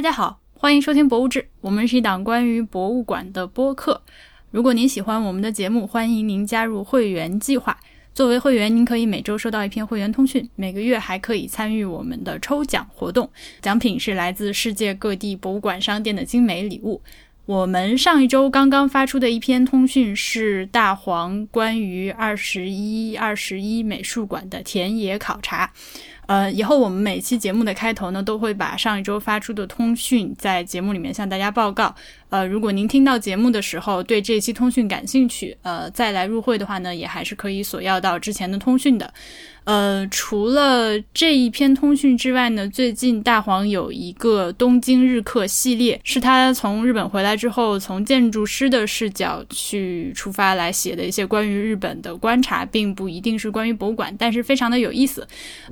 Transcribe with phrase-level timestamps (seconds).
[0.00, 4.00] 大家好，欢迎收听《博物志》，我们是一档关于博物馆的播客。
[4.50, 7.78] 如果您喜欢我们的节目，欢迎您加入会员计划。
[8.14, 13.28] 作为会员，您可以每周收到一篇会员通讯，每个月还可以参与我们的抽奖活动，
[13.60, 17.02] 奖品是来自世界各地博物馆商店的精美礼物。
[17.44, 25.70] 我们上一周刚刚发出的一篇通讯是大黄关于二十一二十一美术馆的田野考察。
[26.30, 31.92] 呃，以后我们每期节目的开头呢，都会把上一周发出的通讯在节目里面向大家报告。
[32.30, 39.12] 呃，如果您听到节目的时候对这期通讯感兴趣，呃，再来入会的话呢，也还是可以索要到之前的通讯的。
[39.64, 55.26] 呃，除了这一篇通讯之外呢，最近大黄有一个东京日课系列，是他从日本回来之后，从建筑师的视角去出发来写的一些关于日本的观察，并不一定是关于博物馆，但是非常的有意思。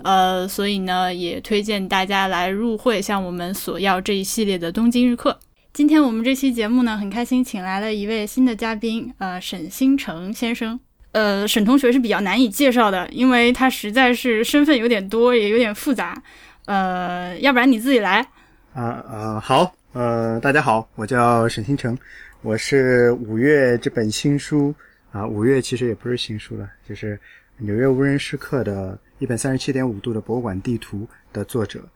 [0.05, 5.39] 呃，所以呢，也推荐大家来入会，向我们索要这一系列的东京日课。
[5.79, 10.81] 今天我们这期节目呢，很开心请来了一位新的嘉宾，呃，沈星成先生。
[11.13, 16.21] 呃，沈同学是比较难以介绍的，因为他实在是身份有点多，也有点复杂。
[16.65, 18.27] 呃，要不然你自己来。
[18.75, 21.97] 啊啊，好，呃，大家好，我叫沈星成，
[22.43, 24.75] 我是五月这本新书
[25.13, 27.15] 啊，五月其实也不是新书了，就是
[27.59, 31.89] 《纽约无人时刻》的一本三十七点五度的博物馆地图的作者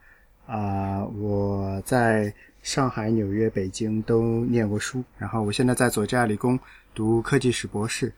[0.46, 2.32] 啊，我在
[2.62, 6.58] 上海、纽约、北京都念过书，然后我现在在佐治亚理工
[6.94, 8.12] 读科技史博士。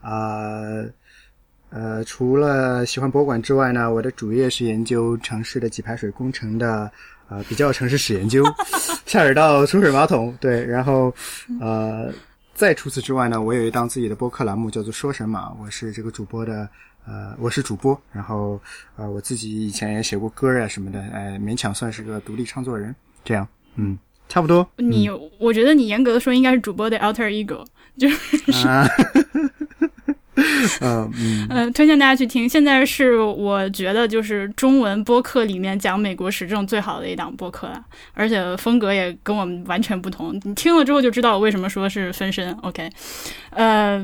[0.00, 0.50] 啊，
[1.70, 6.90] 呃，除了喜欢博物馆之外呢，我的主业是研究城市的给排水工程的，
[7.28, 8.44] 呃，比较城市史研究，
[9.04, 11.12] 下水道、抽水马桶，对，然后，
[11.60, 12.12] 呃，
[12.54, 16.68] 再除此之外呢，我有一档自己的播客栏目，叫做说神马，我是这个主播的，
[17.04, 18.60] 呃，我是主播，然后，
[18.96, 23.46] 呃，我自己以前也写过歌啊什么的，哎，勉强算是个独立创作人，这样，
[23.78, 23.96] 嗯，
[24.28, 24.68] 差不多。
[24.76, 27.64] 你，我觉得你严格的说应该是主播的 alter ego，
[27.96, 28.68] 就是。
[28.68, 28.86] 啊
[30.80, 32.48] 嗯嗯，推荐大家去听。
[32.48, 40.40] 现在是我觉得就是中文播客里面讲美国时政最好的一档播客了，而且风格也跟我们完全不同。
[40.44, 42.52] 你听了之后就知道我为什么说是分身。
[42.62, 42.88] OK，
[43.50, 44.00] 呃，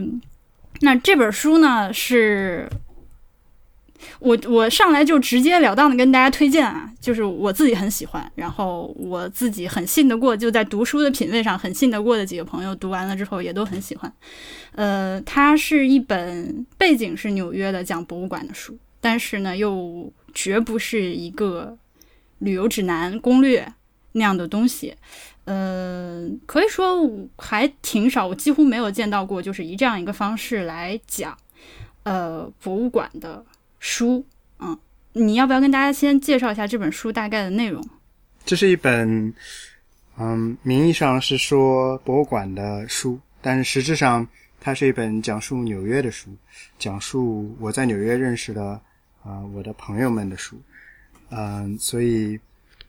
[0.80, 2.68] 那这本书呢是。
[4.18, 14.12] 我我上来就直截了当的跟大家推荐啊，就是我自己很喜欢，然后我自己很信得过，就在读书的品味上很信得过的几个朋友读完了之后也都很喜欢。
[14.72, 21.78] 呃，它是一本背景是纽约的讲博物馆的书，但是呢又绝不是一个
[22.40, 23.72] 旅游指南攻略
[24.12, 24.94] 那样的东西。
[25.44, 31.36] 呃，可以说还挺少，我几乎没有见到过，就是以这样一个方式来讲
[32.02, 33.44] 呃博物馆的。
[33.84, 34.24] 书，
[34.60, 34.78] 嗯，
[35.12, 37.86] 你要不要跟大家先介绍一下这本书大概的内容？
[38.42, 39.32] 这是一本，
[40.16, 44.26] 嗯，名义上是说博物馆的书，但是实质上
[44.58, 46.34] 它是一本讲述纽约的书，
[46.78, 48.80] 讲述我在纽约认识的
[49.22, 50.58] 啊我的朋友们的书，
[51.28, 52.40] 嗯，所以，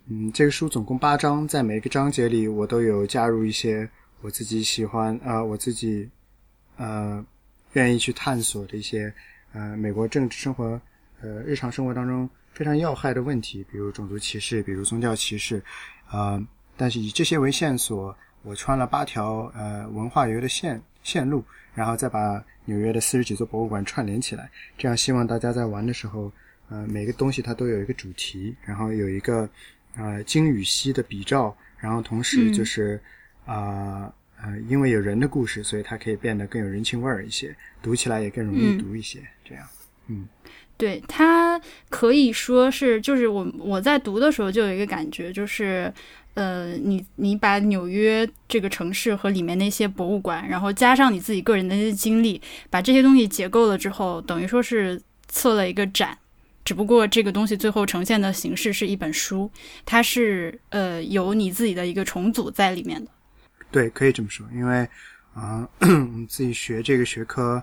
[0.07, 3.87] 嗯，这个书总共八章，在每个章节里我都有加入一些
[4.21, 6.09] 我自己喜欢啊，我自己
[6.77, 7.21] 呃
[7.73, 9.13] 愿意去探索的一些。
[9.55, 10.79] 呃，美国政治生活，
[11.21, 15.63] 呃，日常生活当中非常要害的问题，比如种族歧视，比如宗教歧视，
[16.11, 16.45] 呃，
[16.75, 18.13] 但是以这些为线索，
[18.43, 21.41] 我穿了八条呃文化游的线线路，
[21.73, 26.29] 然后再把纽约的四十几座博物馆串联起来，这样希望大家在玩的时候，
[26.67, 29.49] 呃，每个东西它都有一个主题，然后有一个
[29.95, 33.01] 呃金与锡的比照，然后同时就是
[33.45, 33.55] 啊。
[33.55, 34.13] 呃，
[34.67, 39.19] 因为有人的故事，所以它可以变得更有人情味儿一些，读起来也更容易读一些。
[39.43, 39.65] 这样，
[40.07, 40.27] 嗯，
[40.77, 41.59] 对，它
[41.89, 45.91] 可以说是，就是我我在读的时候就有一个感觉，就是
[46.35, 56.17] 呃，你你把纽约这个城市和里面那些博物馆，然后加上你自己个人的一些经历，把这些东西结构了之后，等于说是测了一个展，
[56.63, 59.49] 只不过这个东西最后呈现的形式是一本书，
[59.85, 63.11] 它是呃有你自己的一个重组在里面的。
[63.75, 64.87] 对，可以这么说，因为
[65.33, 67.61] 啊， 我们自己学这个学科，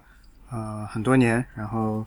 [0.51, 2.07] 呃，很多年，然后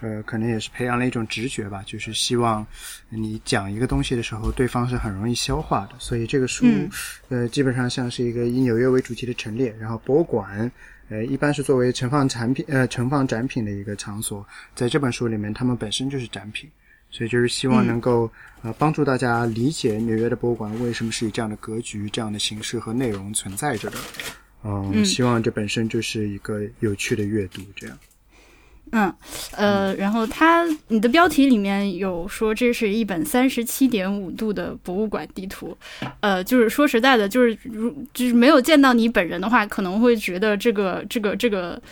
[0.00, 2.64] 呃，可能也是培养了一种直觉吧，就是希望
[3.08, 5.96] 你讲一个东西的时候，对方是很容易消化的。
[5.98, 6.64] 所以这个书，
[7.28, 10.70] 呃，基本上像是一个以纽约为主题的陈列，然后博物馆，
[11.08, 14.46] 呃，一般是作为盛放产品，呃，盛放展品的一个场所。
[14.76, 16.70] 在这本书里面，他们本身就是展品。
[17.10, 18.30] 所以就是希望能够
[18.62, 23.96] 呃帮助大家理解纽约的博物馆为什么是以这样的格局、这样的形式和内容存在着的。
[24.62, 27.62] 嗯，希望这本身就是一个有趣的阅读。
[27.74, 27.98] 这样。
[28.92, 29.14] 嗯，
[29.52, 35.76] 呃，然后它你的标题里面有说这是一本三十七点五度的博物馆地图，
[36.18, 41.82] 呃，就是说实在的，就是如就是没有见到你本人的话，可能会觉得这个这个这个这个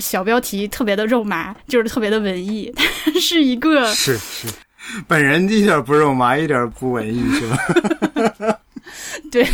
[0.00, 4.48] 小标题特别的肉麻，就是特别的文艺，它是一个是是，
[5.06, 8.60] 本人一点不肉麻，一点不文艺，是吧？
[9.30, 9.46] 对，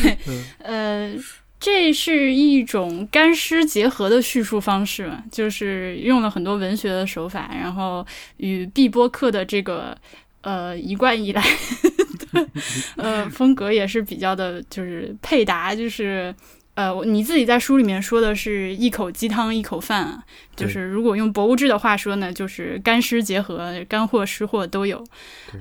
[0.58, 1.14] 呃。
[1.58, 9.96] 这是一种干湿结合的叙述方式，就是用了很多文学的手法，然后与毕波克的这个
[10.42, 11.42] 呃一贯以来
[12.30, 12.46] 的
[12.96, 16.32] 呃风格也是比较的，就是配搭，就是。
[16.76, 20.22] 呃，你自己在书里面说的是一口鸡汤一口饭啊，
[20.54, 25.02] 就是如果用博物志的话说呢，就是干湿结合，干货湿货都有，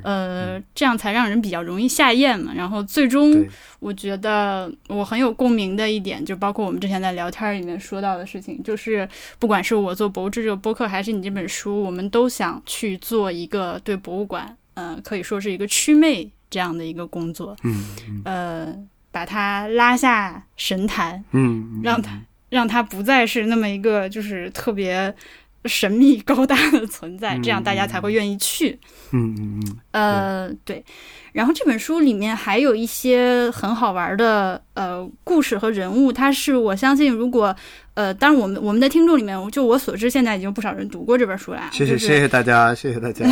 [0.04, 2.52] 呃，这样才让人比较容易下咽嘛。
[2.54, 3.46] 然后最终，
[3.80, 9.08] 我觉得我很有共鸣的一点，就包括我们之前在聊天里面说到的事情，就是
[9.40, 18.76] 不管是我做博物志这个播客，还是你这本书，我们都想去做一个对博物馆，嗯，可以说是一个祛魅这样的一个工作，嗯，呃。
[19.16, 22.20] 把他拉下神坛，嗯，让他
[22.50, 25.16] 让他不再是那么一个就是特别
[25.64, 28.78] 神秘高大的存在，这样大家才会愿意去。
[29.14, 30.84] 嗯嗯嗯，呃，对。
[31.32, 37.56] 然后这本书里面还有一些很好玩的呃故事和人物，它是我相信如果。
[37.96, 41.70] 呃，当然，我们我们的听众里面，就我所知，现在已经不少人读过这本书了。
[41.72, 43.26] 谢谢谢谢大家，谢谢大家，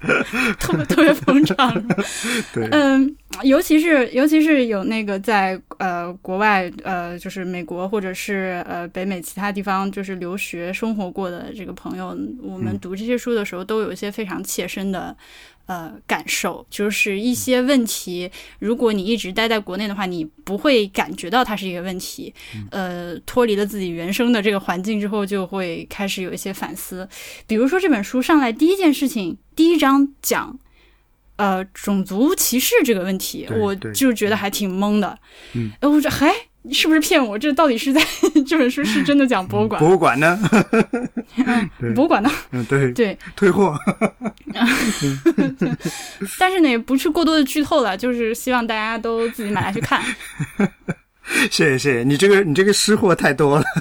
[0.58, 1.70] 特别特别捧场。
[2.52, 15.14] 对，嗯，尤其是尤其是有那个在呃国外呃，就是美国或者是呃北美其他地方就是留学生活过的这个朋友，我们读这些书的时候，都有一些非常切身的。
[15.66, 18.30] 呃，感受就是一些问题，
[18.60, 22.32] 如果你一直待在国内的话，你不会感觉到它是一个问题。
[22.70, 27.08] 呃，脱离了自己原生的这个环境之后，就会开始有一些反思。
[27.46, 30.58] 比如说这本书上来第一件事情，第一章讲，
[31.36, 35.18] 呃，种族歧视这个问题，我就觉得还挺懵的。
[35.54, 36.32] 嗯，哎，我说，嗨。
[36.72, 37.38] 是不是骗我？
[37.38, 38.00] 这到底是在
[38.46, 39.78] 这本书是真的讲博物馆？
[39.80, 40.38] 博物馆呢？
[41.94, 42.30] 博物馆呢？
[42.50, 43.74] 嗯，对对，退货。
[46.38, 50.02] 但是呢，也不去过多的剧透了，就是希望大家都自己买来去看。
[51.50, 53.64] 谢谢谢谢，你这个你这个失货太多了。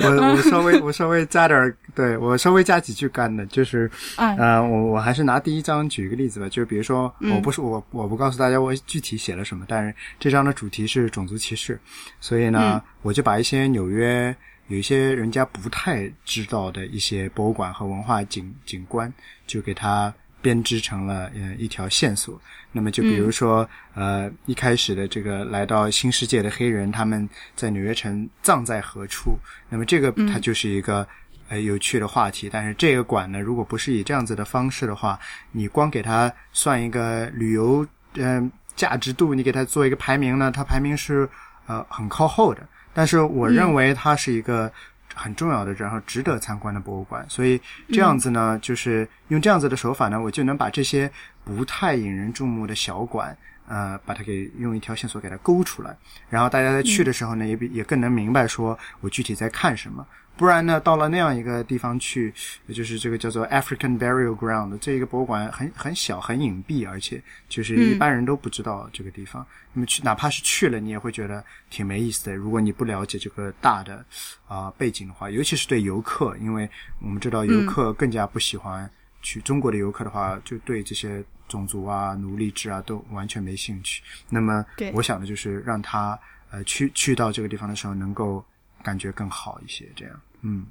[0.00, 11.78] 我我稍微我稍微加点儿，对我稍微加几句干的，就是，呃，我我还是拿第一章举一个例子吧，就比如说，我不是我我不告诉大家我具体写了什么，但是这章的主题是种族歧视，
[12.20, 14.34] 所以呢，我就把一些纽约
[14.68, 19.12] 有一些人家不太知道的一些博物馆和文化景景观，
[19.46, 20.12] 就给它
[20.46, 22.40] 编织成了呃一条线索。
[22.70, 29.36] 那么就比如说，呃，一开始的这个来到新世界的黑人，他们在纽约城葬在何处？
[29.68, 31.04] 那么这个它就是一个
[31.48, 32.48] 呃有趣的话题。
[32.48, 35.18] 但是这个馆呢，如果不是以这样子的方式的话，
[35.50, 37.84] 你光给它算一个旅游
[38.14, 41.28] 嗯价值度，你给它做一个排名呢，它排名是
[41.66, 42.60] 呃很靠后的。
[42.94, 44.72] 但是我认为它是一个
[45.16, 47.26] 很重要的，然后值得参观的博物馆。
[47.28, 51.10] 所以这样子呢，就是用这样子的手法呢，我就能把这些。
[51.46, 55.96] 不太引人注目的小馆，呃，把它给用一条线索给它勾出来，
[56.28, 60.04] 然后大家在去的时候呢，也比也更能明白说我具体在看什么。
[60.36, 62.32] 不然呢，到了那样一个地方去，
[62.72, 69.46] 就是这个叫做 African Burial Ground 这一个博物馆很很小很隐蔽，而且就是一般人都不知道这个地方。
[69.72, 72.34] 那么去哪怕是去了，你也会觉得挺没意思的。
[72.34, 74.04] 如果你不了解这个大的
[74.46, 76.68] 啊背景的话，尤其是对游客，因为
[77.00, 78.90] 我们知道游客更加不喜欢
[79.22, 81.24] 去中国的游客的话，就对这些。
[81.48, 84.02] 种族啊，奴隶制啊，都完全没兴趣。
[84.28, 86.18] 那么，我想的就是让他
[86.50, 88.44] 呃去去到这个地方的时候，能够
[88.82, 90.66] 感觉更好一些，这样，嗯，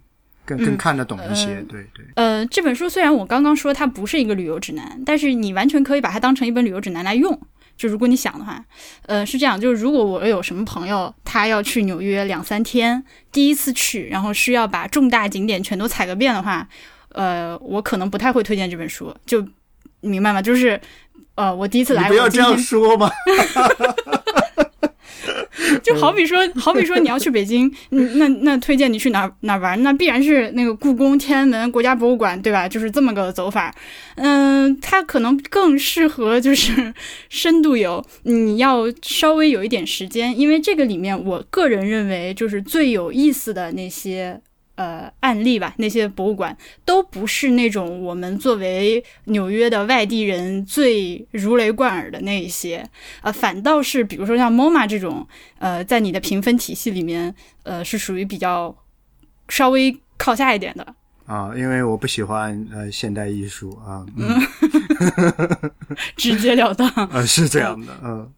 [0.45, 1.63] 更更看得懂一些。
[1.69, 2.05] 对对。
[2.15, 7.39] 呃，这本书虽然我刚刚说它不是一个旅游指南，但是你完全可以把它当成一本旅游指南来用。
[7.77, 8.63] 就如果你想的话，
[9.05, 13.03] 呃，是这样，就是如果我有什么朋友他要去纽约两三天，
[13.34, 16.65] 第一次去，然后需要把重大景点全都踩个遍的话，
[17.10, 19.13] 呃，我可能不太会推荐这本书。
[19.25, 19.45] 就
[20.00, 20.41] 明白吗？
[20.41, 20.79] 就是，
[21.36, 23.12] 呃，我第一次来，不要这样说嘛。
[25.84, 29.81] 就好比说，好比说你要去北京，那那推荐你去哪哪玩？
[29.84, 32.67] 那必然是那个故宫、天安门、国家博物馆，对吧？
[32.67, 33.74] 就是这么个走法。
[34.15, 36.93] 嗯，它可能更适合就是
[37.29, 38.05] 深度游。
[38.24, 44.41] 你要稍微有一点时间，因为这个里面，我个人认为就是最有意思的那些。
[44.75, 46.55] 呃，案例吧，那些博物馆
[46.86, 52.88] 都不是那种我们作为纽约的外地人最如雷贯耳的那一些，
[53.22, 55.27] 呃，反倒是比如说像 MoMA 这种，
[55.60, 58.75] 呃，在你的评分体系里面，呃，是属于比较
[59.50, 59.98] 稍微。
[60.17, 60.96] 靠下一点的。
[61.25, 64.39] 啊，因为我不喜欢呃现代艺术啊，嗯，
[66.15, 66.88] 直截了当。
[66.88, 68.32] 啊 是这样的，嗯。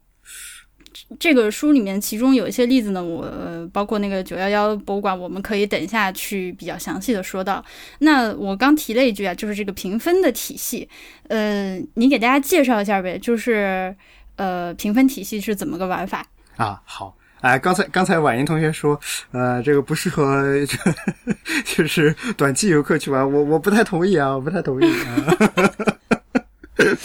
[1.18, 3.26] 这个书里面，其中有一些例子呢，我
[3.72, 7.64] 包括那个九幺幺博物馆，我们可以等一下去比较详细的说到。
[8.00, 10.86] 那我刚提了一句啊，就是这个评分的体系，
[11.28, 13.96] 呃，你给大家介绍一下呗，就是
[14.36, 16.82] 呃，评分体系是怎么个玩法啊？
[16.84, 19.00] 好，哎，刚才刚才婉莹同学说，
[19.32, 20.44] 呃，这个不适合
[21.64, 25.96] 就是短期游客去玩，我我不太同意啊，我不太同意啊。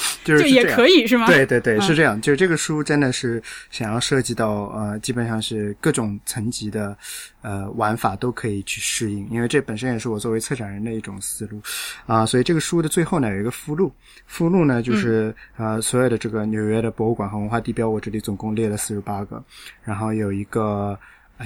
[0.24, 1.28] 就是也可以是吗？
[1.28, 2.20] 对对对，是这样。
[2.22, 6.98] 就是这个书真的是想要涉及到呃，基本上是各种层级的
[7.42, 11.62] 呃玩法都可以去适应，因为这本身也是我作为策展人的一种思路
[12.06, 12.26] 啊。
[12.26, 13.92] 所以这个书的最后呢有一个附录，
[14.26, 19.44] 附录呢就是呃所有的这个纽约的博物馆和文化地标，我这里总共列了四十八个，
[19.84, 20.98] 然后有一个。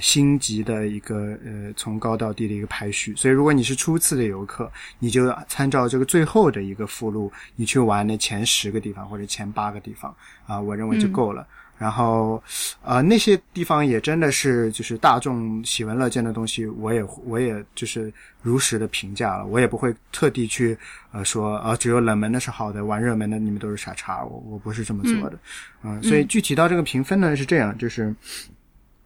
[0.01, 11.45] 星级的一个呃，从高到低的一个排序，所以如果你是初次的游客，你就参照这个最后的一个附录，你去玩那前十个地方或者前八个地方啊，我认为就够了。
[11.79, 12.41] 然后，
[12.83, 18.11] 呃，那些地方也真的是就是大众喜闻乐见的东西，我也我也就是
[18.41, 20.75] 如实的评价了，我也不会特地去
[21.11, 25.37] 呃说啊，只有冷门的是好的，玩热门的你们都是傻叉，我我不是这么做的，
[25.83, 28.15] 嗯，所以具体到这个评分呢是这样，就是。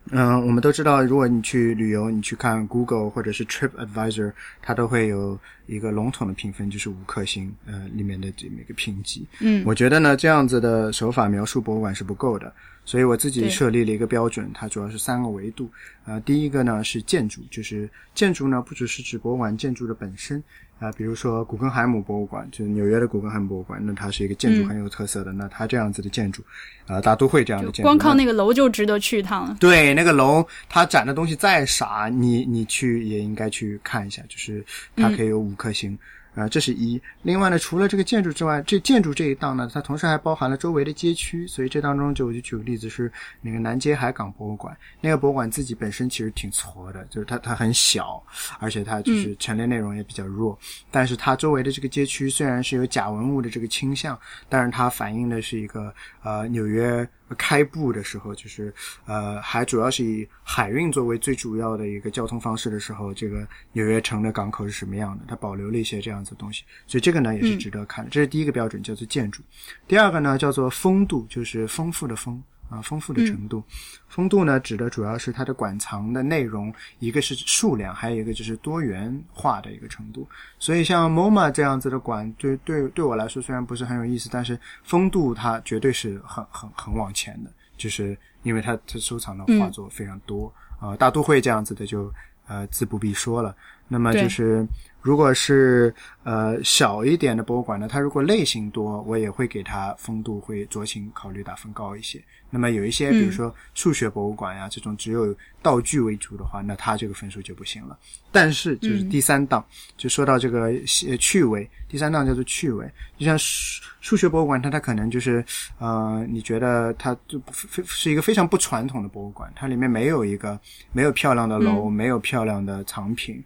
[0.09, 9.27] 嗯，我们都知道，如果你去旅游，你去看 Google 或者是 Trip Advisor，它都会有一个笼统的评分，就是五颗星，呃，里面的这么一个评级。
[9.39, 12.51] 嗯，我觉得呢，这样子的手法描述博物馆是不够的，
[12.83, 15.69] 所以我自己设立了一个标准，它主要是三个维度。
[16.05, 20.43] 呃，第一个呢是建筑，就是建筑呢不只是指博物馆建筑的本身。
[20.81, 25.31] 啊，比如说古根海姆博物馆，就是纽约的古根海姆博物馆，那它是一个建筑很有特色的。
[25.31, 26.43] 那它这样子的建筑，
[26.87, 29.55] 啊，大都会这样的建筑，光靠那个楼就值得去一趟了。
[29.59, 35.95] 对，那个楼它展的东西再傻，你你去也应该去看一下，就是它可以有五颗星。
[36.33, 37.01] 啊，这是一。
[37.23, 41.45] 另外呢，除了这个建筑之外，这建筑这一档呢，它同时还包含了周围的街区。
[41.45, 43.11] 所以这当中就我就举个例子是
[43.41, 48.23] 那个南街海港博物馆，那个博物馆自己本身其实挺矬的，就是它它很小，
[48.59, 50.57] 而且它就是陈列内容也比较弱。
[50.89, 57.07] 但是它周围的这个街区虽然是有假文物的这个倾向，但是它反映的是一个呃纽约。
[57.35, 58.73] 开埠的时候，就是
[59.05, 65.25] 呃，还主要是以海运作为最主要的一个交通方式的时候，这个纽约城的港口是什么样的？
[65.27, 68.11] 它保留了一些这样子的东西，所以这个呢也是值得看的。
[68.11, 69.41] 这是第一个标准，叫做建筑。
[69.87, 72.41] 第二个呢叫做风度，就是丰富的风。
[72.71, 73.61] 啊，丰富的程度，
[74.07, 80.25] 风度呢，指的主要是它的馆藏的内容，一个是数量，还有一个就是多元化的一个程度。
[80.57, 90.95] 所以像 MoMA 这样子的馆，对对对我来说虽然不是很有意思，但是风度它绝对是很很很往前的，就是因为它它收藏的画作非常多啊。
[90.95, 92.09] 大都会这样子的就
[92.47, 93.53] 呃自不必说了。
[93.89, 94.65] 那么就是。
[95.01, 95.93] 如果是
[96.23, 102.21] 呃小一点的博物馆呢，它如果类型多，我也会给它风度会酌情考虑打分高一些。
[102.49, 107.97] 那么有一些，比如说数学博物馆呀，这种只有道具为主的话，那它这个分数就不行了。
[108.31, 109.65] 但是就是第三档，
[109.95, 110.71] 就说到这个
[111.17, 112.85] 趣味，第三档叫做趣味。
[113.17, 115.43] 就像数数学博物馆，它它可能就是
[115.79, 120.59] 呃，你觉得它就非是一个非常不传统的博物馆，它里面没有一个
[120.91, 123.41] 没有漂亮的楼，没有漂亮的藏品。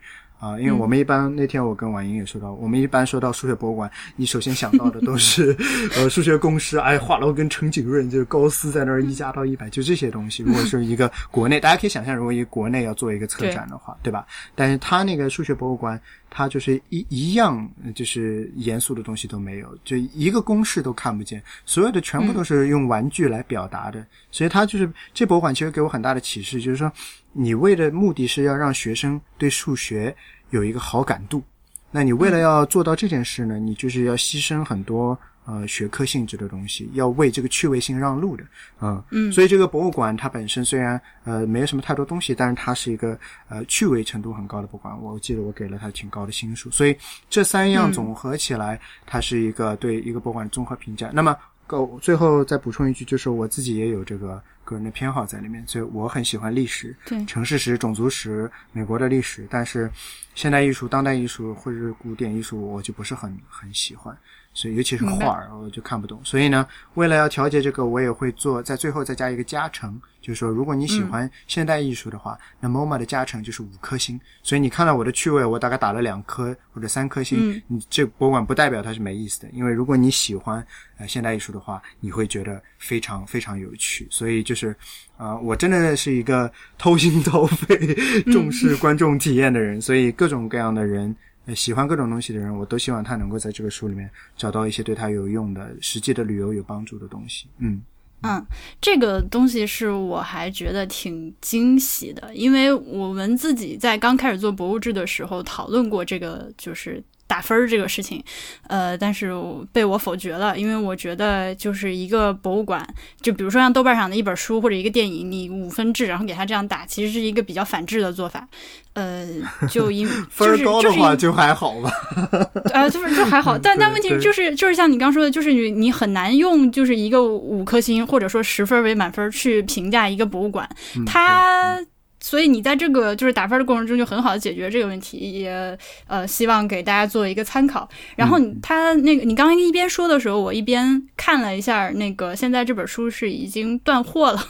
[0.46, 5.58] 啊，因为我们一般那天我跟婉莹也说到，我们一般说到数学博物馆，你首先想到的都是
[5.98, 10.44] 呃数学公式，哎，华罗庚陈景润就是高斯在那儿一加到一百，就这些东西。
[10.44, 14.28] 如果是一个国内，大家可以想象，如果一个国内要做一个策展的话，对吧？
[14.54, 16.00] 但是他那个数学博物馆，
[16.30, 24.06] 他就是一一样就是严肃的东西都没有，就一个公式都看不见，所有的全部都是用玩具来表达的。
[24.30, 26.92] 所以他就是这博物馆其实给我很大的启示，就是说
[27.32, 30.16] 你为的目的是要让学生对数学。
[30.50, 31.44] 有一个好感度，
[31.92, 38.44] 那你为了要做到这件事呢，你就是要牺牲很多呃学科性质的东西，要为这个趣味性让路的，
[38.82, 45.02] 嗯嗯，所以这个博物馆它本身虽然呃没有什么太多东西，但是它是一个呃趣味程度很高的博物馆。
[45.02, 46.96] 我记得我给了它挺高的星数，所以
[47.30, 51.10] 这三样总合起来，它是一个对一个博物馆综合评价。
[51.14, 51.36] 那么
[51.68, 54.42] 够最后再补充一句，就是我自己也有这个。
[54.66, 59.46] 个人的偏好在里面，所以我很喜欢历史，对城市史、种族史、美国的历史。
[59.48, 59.88] 但是，
[60.34, 64.18] 现代艺术、当代艺术或者是古典艺术，我就不是很很喜欢。
[64.56, 66.20] 所以尤其是画儿，我就看不懂。
[66.24, 74.18] 所以呢，为了要调节这个，我也会做在最后再加一个加成，就是说，如果你喜欢现代艺术的话，那 MoMA 的加成就是五颗星。
[74.42, 80.66] 所以你看到我的趣味，我大概打了两颗或者三颗星，你这博物馆不代表它是没意思的，因为如果你喜欢
[80.98, 84.08] 呃现代艺术的话，你会觉得非常非常有趣。
[84.10, 84.74] 所以就是
[85.18, 87.78] 啊，我真的是一个 掏心掏肺、
[88.32, 91.14] 重视观众体验的人，所以各种各样的人。
[91.54, 97.48] 喜欢各种东西的人，我都希望他能够在这个书里面找到一些对他有用的、实际的旅游有帮助的东西。
[97.60, 97.82] 嗯
[98.22, 98.44] 嗯，
[98.82, 107.04] 这个东西是我还觉得挺惊喜的，因为我们自己在刚开始做博物志的时候讨论过这个，就是。
[107.28, 108.24] 打分儿这个事情，
[108.68, 109.32] 呃，但是
[109.74, 112.88] 被我否决了，因为我觉得就是一个博物馆，
[113.22, 118.48] 就比如说像豆瓣上的一本书或者一个电影，你五分制，然后给他这样打，其实是一个比较反制的做法。
[118.94, 119.28] 呃，
[119.70, 121.92] 就因分儿高的话就还好吧，
[122.74, 130.70] 呃，就是就还好， 但但问题就是就是像你刚说的，就是你你很难用就是一个五颗星或者说十分为满分去评价一个博物馆，
[131.06, 131.80] 它。
[132.26, 135.78] 所以你在这个就是打分的过程中就很好的解决这个问题，也
[136.08, 137.88] 呃希望给大家做一个参考。
[138.16, 144.44] 然后他那个你刚刚一边说的时候，我一边看了一下那个现在这本书是已经断货了。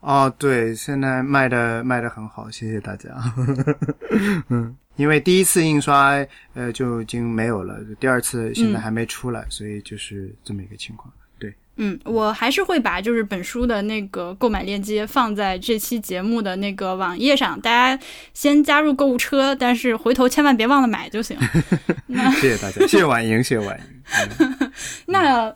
[0.00, 3.08] 哦， 对，现在卖的卖的很好，谢谢大家。
[4.50, 6.14] 嗯，因为第一次印刷
[6.52, 11.10] 呃就已经没有了，第二次现在还没出来，所以就是这么一个情况。
[11.80, 18.02] 嗯，我还是会把就是本书的那个购买链接放在这期节目的那个网页上，大家
[18.34, 21.38] 先加入购物车，但是回头千万别忘了买就行。
[22.40, 24.70] 谢谢大家，谢谢婉莹，谢谢婉莹。
[25.06, 25.54] 那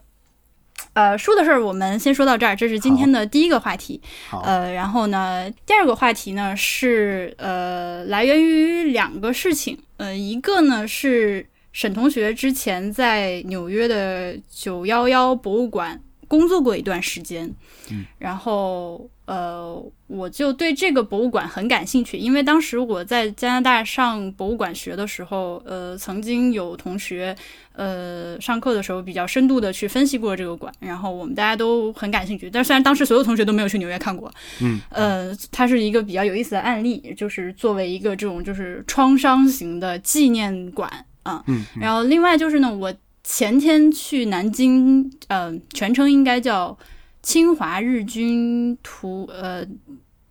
[0.95, 4.01] 呃，书的事儿我们先说到这儿，这是今天的第一个话题。
[4.45, 9.77] 呃，然后呢，第二个话题呢是呃，来源于两个事情。
[9.97, 16.01] 呃，一个呢是沈同学之前在纽约的九幺幺博物馆。
[16.33, 17.55] 工作过一段时间，
[17.91, 27.37] 嗯然后呃，我就对这个博物馆很感兴趣，因为当时我在加拿大上博物馆学的时候，呃，曾经有同学
[27.75, 32.49] 呃上课的时候比较深度的去分析过这个馆，然后我们大家都很感兴趣。
[32.49, 40.91] 但虽然当时所有同学都没有去纽约看过，嗯，呃，它是一个比较有意思的案例，就是作为一个这种就是创伤型的纪念馆
[41.25, 42.91] 啊，嗯，然后另外就是呢，我。
[43.25, 46.77] 前天去南京，呃，全称应该叫
[47.23, 49.65] 侵华日军屠呃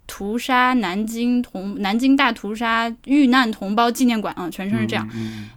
[0.06, 5.10] 屠杀南京同南京大屠杀遇难同胞纪念馆啊，全称是这样。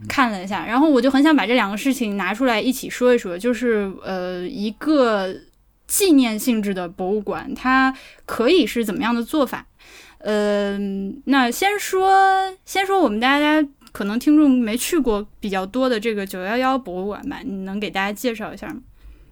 [0.09, 5.35] 看了一下，然后我就很想把这两个事情拿出来一起说一说，就是呃一个
[5.89, 7.93] 纪念性质的博物馆，它
[8.25, 9.67] 可以是怎么样的做法？
[10.19, 10.79] 呃，
[11.25, 13.69] 那先说先说我们大家。
[13.95, 17.39] 可能听众没去过比较多的这个九幺幺博物馆吧？
[17.45, 18.81] 你能给大家介绍一下吗？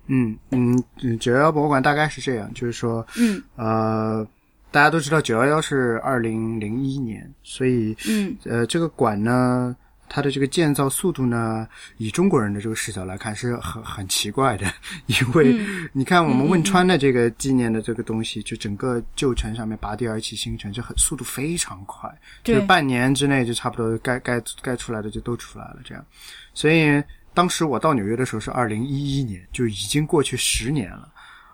[0.07, 4.25] 嗯嗯，九幺幺博物馆大概是这样，就是说，嗯呃，
[4.71, 9.77] 大家都知道九幺幺是二零零一年，所以嗯呃，这个馆呢。
[10.15, 14.71] 它的这个建造速度呢，以中国人的这个视角来看是很很奇怪的，
[15.07, 15.59] 因为
[15.95, 26.05] 你看我们汶川的这个纪念的这个东西，就整个旧城上面拔地而起新城，就很速度非常快，就半年之内就差不多该该该出来的就都出来了，这样。
[26.53, 31.09] 所以当时我到纽约的时候是二零一一年，就已经过去十年了。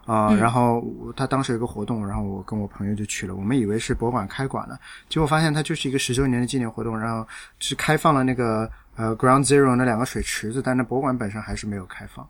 [0.09, 0.83] 啊，然后
[1.14, 3.35] 他当时有个活动，然后我跟我朋友就去了。
[3.35, 7.29] 我们以为是博物馆开馆了，结果发现它就是一个十周年的纪念活动，然后
[7.61, 12.27] 是开放了那个呃 Ground Zero 那两个水池子，但那博物馆本身还是没有开放，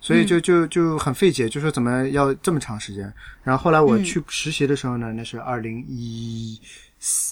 [0.00, 3.04] 所以就就就很费解，就说怎么要这么长时间。
[3.44, 6.60] 然后后来我去实习的时候呢，那是二零一。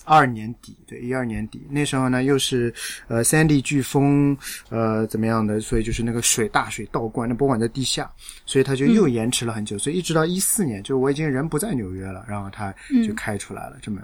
[0.04, 2.72] 二年底，对，一二年底，那时候呢，又是
[3.08, 4.36] 呃三 D 飓风，
[4.68, 8.10] 呃怎么样的，所以就是那个水大水倒灌，那博物馆在地下，
[8.44, 12.74] 所以它就又延迟了很久，所以一直到一四年，就是我已经人不在纽约了，然后它
[13.06, 14.00] 就开出来了，这么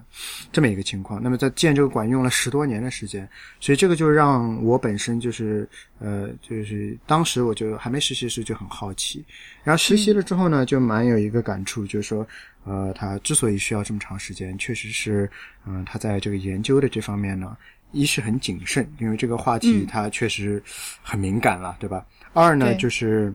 [0.52, 1.20] 这么一个情况。
[1.22, 9.24] 那么在建这个馆用了十多年的时间，所以这个就让我本身就是呃就是当时我就还没实习时就很好奇，
[9.64, 12.26] 然后实习了之后呢，就蛮有一个感触，就是说。
[12.66, 15.31] 呃，他之所以需要这么长时间，确实是，
[15.66, 17.57] 嗯，他在这个研究的这方面呢，
[17.92, 20.61] 一是很谨慎，因为这个话题他确实
[21.00, 22.05] 很敏感了，对吧？
[22.33, 23.33] 二呢，就是，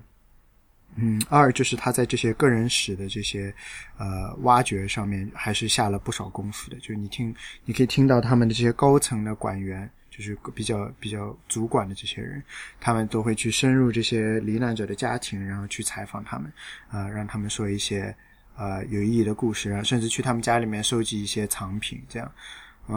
[0.97, 3.53] 嗯，二就是他在这些个人史的这些
[3.97, 6.75] 呃挖掘上面，还是下了不少功夫的。
[6.79, 12.43] 就是你听，你可以听到他们的这些高层的管员，就是比较比较主管的这些人，
[12.81, 16.51] 他们都会去深入这些罹难者的家庭，然后去采访他们，
[16.89, 18.13] 啊，让他们说一些。
[18.55, 22.31] 呃，有意义的故事，然后甚至去他们家里面收集一些藏品，这样，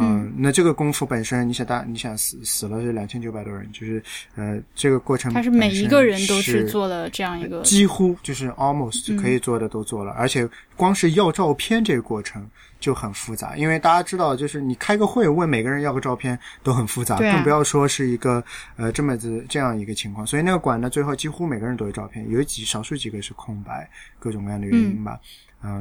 [0.00, 4.02] 嗯，那这个功夫本身，你想大，你想死死了是两千九百多人，就是
[4.36, 12.48] 呃，这个过程他是每一个人都是做了这样一个，几乎就是 almost 可以做的都做了，而且光是要照片这个过程
[12.80, 18.42] 就很复杂，因为大家知道，就是你开个会问每个人要个照片都很复杂，更不要说是一个
[18.76, 25.18] 呃这么子这样一个情况，所以那个馆呢，最后几乎每个人都有照片，有几少数几个是空白，各种各样的原因吧。
[25.22, 25.28] 嗯，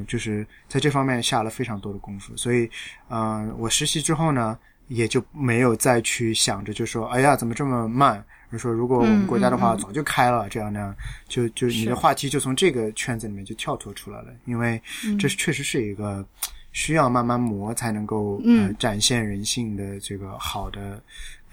[0.08, 2.70] 就是在这方面下了非常多的功夫，所以，
[3.10, 8.24] 嗯，我实习之后呢，也就没有再去想着，就说，哎呀，怎么这么慢？
[8.52, 10.96] 就说如果我们国家的话，早就开了，这样那样，
[11.28, 14.80] 就就你的话题就从这个圈子里面就跳脱出来了，因为
[15.20, 16.24] 这确实是一个
[16.72, 21.02] 需要慢慢磨才能够呃展现人性的这个好的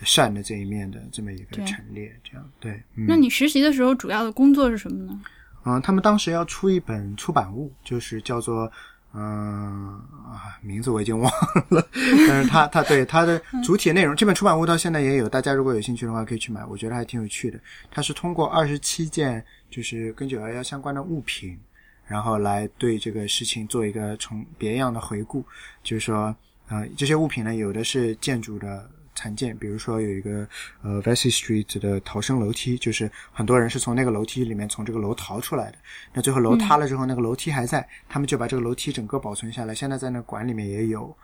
[0.03, 2.79] 善的这一面的这么一个陈列，这样对。
[2.95, 5.19] 那你实习的时候主要的工作是什么呢？
[5.65, 8.71] 嗯，他们当时要出一本出版物，就是叫做
[9.13, 11.31] 嗯啊，名字我已经忘
[11.69, 11.87] 了，
[12.29, 17.61] 但是他他对他的主体内容，这本出版物到现在也有，大家如果有兴趣的话可以去买，我觉得还挺有趣的。
[17.91, 21.59] 它是通过二十七件就是跟九幺幺相关的物品，
[22.07, 25.45] 然后来对这个事情做一个从别样的回顾，
[25.83, 26.35] 就是说，
[26.69, 28.91] 呃，这些物品呢，有的是建筑的。
[29.21, 30.49] 残件，比如说有一个
[30.83, 35.77] 呃 Vesey Street 的逃生楼梯，就是很多人是从那个楼梯里面从这个楼逃出来的。
[36.15, 41.15] 那最后楼塌了之后，那个楼梯还在，他们就把这个楼梯整个保存下来，现在在那馆里面也有。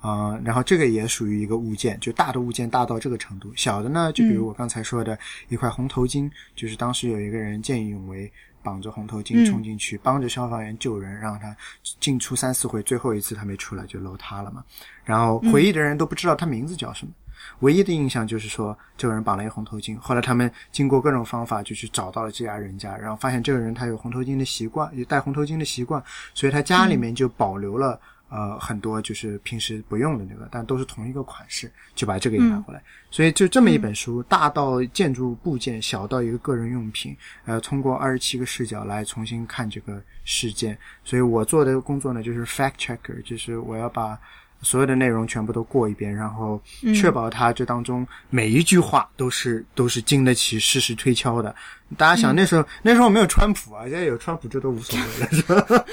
[0.00, 8.30] 啊，然后这个也属于一个物件，就大的物件大到这个程度，小的呢，就比如我刚才说的一块红头巾，就是当时有一个人见义勇为，
[8.62, 11.56] 绑着红头巾冲进去，帮着消防员救人，让他
[12.00, 14.62] 进出三四回，最后一次他没出来就楼塌了嘛。
[15.06, 17.12] 然后回忆的人都不知道他名字叫什么。
[17.60, 19.96] 唯一的印象就是说，这个人绑了一个红头巾。
[19.98, 26.02] 后来他们经过各种方法，就去找到了这家人家，然后发现这个人他有红头巾的习惯，有戴红头巾的习惯，
[26.34, 32.82] 所以他家里面就保留了呃很多就是平时不用的那个，但都是同一个款式，就把这个也拿回来。
[33.10, 40.76] 所以就这么一本书，大到建筑部件，小到一个个人用品，呃，通过二十七个视角来重新看这个事件。
[41.04, 44.18] 所以我做的工作呢，就是 fact checker，就是我要把。
[44.64, 46.60] 所有的内容全部都过一遍，然后
[46.94, 51.54] 确保它这当中每一句话都是都是经得起事实推敲的。
[51.96, 55.84] 大家想那时候那时候没有川普啊，现在有川普这都无所谓了， 是吧？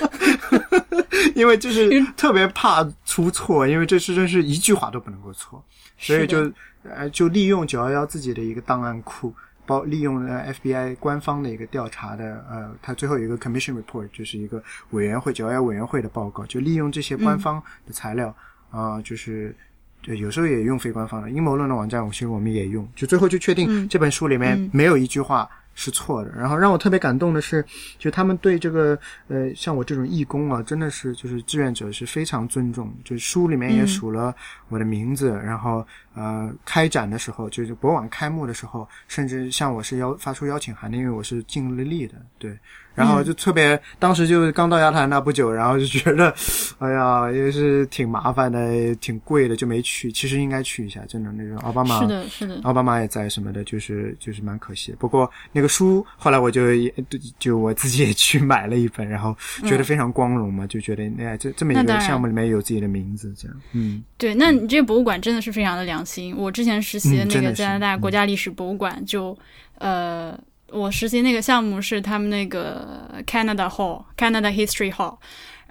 [1.35, 5.63] 因为就是特别怕出错，因为这是真是一句话都不能够错，
[5.97, 6.51] 所以就
[6.83, 9.33] 呃就利用九幺幺自己的一个档案库，
[9.65, 18.35] 包利用了 FBI 官方的一个调查的呃，它最后有一个 commission report，就是一个委员会九幺幺委员会的报告，就利用这些官方的材料。
[18.71, 19.55] 啊，就是，
[20.01, 25.47] 对，有时候也用非官方的阴谋论的网站，其实我们也用，就最后就确定这本书里面没有一句话。
[25.73, 26.29] 是错的。
[26.35, 27.63] 然后让我特别感动的是，
[27.97, 32.93] 就他们对这个呃，像我这种义工啊，真的是就是志愿者是非常尊重。
[33.05, 34.35] 就书里面也数了
[34.67, 35.29] 我的名字。
[35.29, 42.15] 然后呃，开展的时候，就是博物馆开幕的时候，甚至向我是邀发出邀请函的，因为我是尽了力的。
[42.37, 42.57] 对，
[42.93, 46.33] 然后就特别当时就刚到亚特兰大不久，然后就觉得，
[46.79, 50.11] 哎呀，也是挺麻烦的，挺贵的，就没去。
[50.11, 54.93] 其实应该去一下，真的那种奥巴马是的，是的，奥巴马也在什么的，就是就是蛮可惜。
[54.99, 55.61] 不过那。
[55.61, 56.91] 个书后来我就也
[57.37, 66.35] 就我自己也去买了一本，然后觉得非常光荣嘛，就觉得哎这这么一个项目里面有自己的名字，这样嗯，对，那你这个博物馆真的是非常的良心。
[66.37, 69.37] 我之前实习的那个加拿大国家历史博物馆，就
[69.77, 70.37] 呃，
[70.69, 75.17] 我实习那个项目是他们那个 Canada Hall Canada History Hall，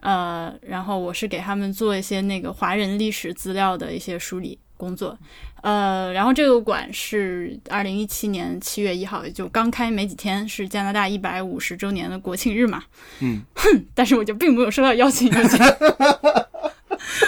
[0.00, 5.18] 呃，然后我是给他们做一些那个华人历史资料的一些梳理工作。
[5.62, 12.82] 呃，然后这个馆是二零一七年七月一号，也就刚开没几天，是加拿大一百五十周年的国庆日嘛。
[13.18, 15.30] 嗯，哼，但是我就并没有收到邀请，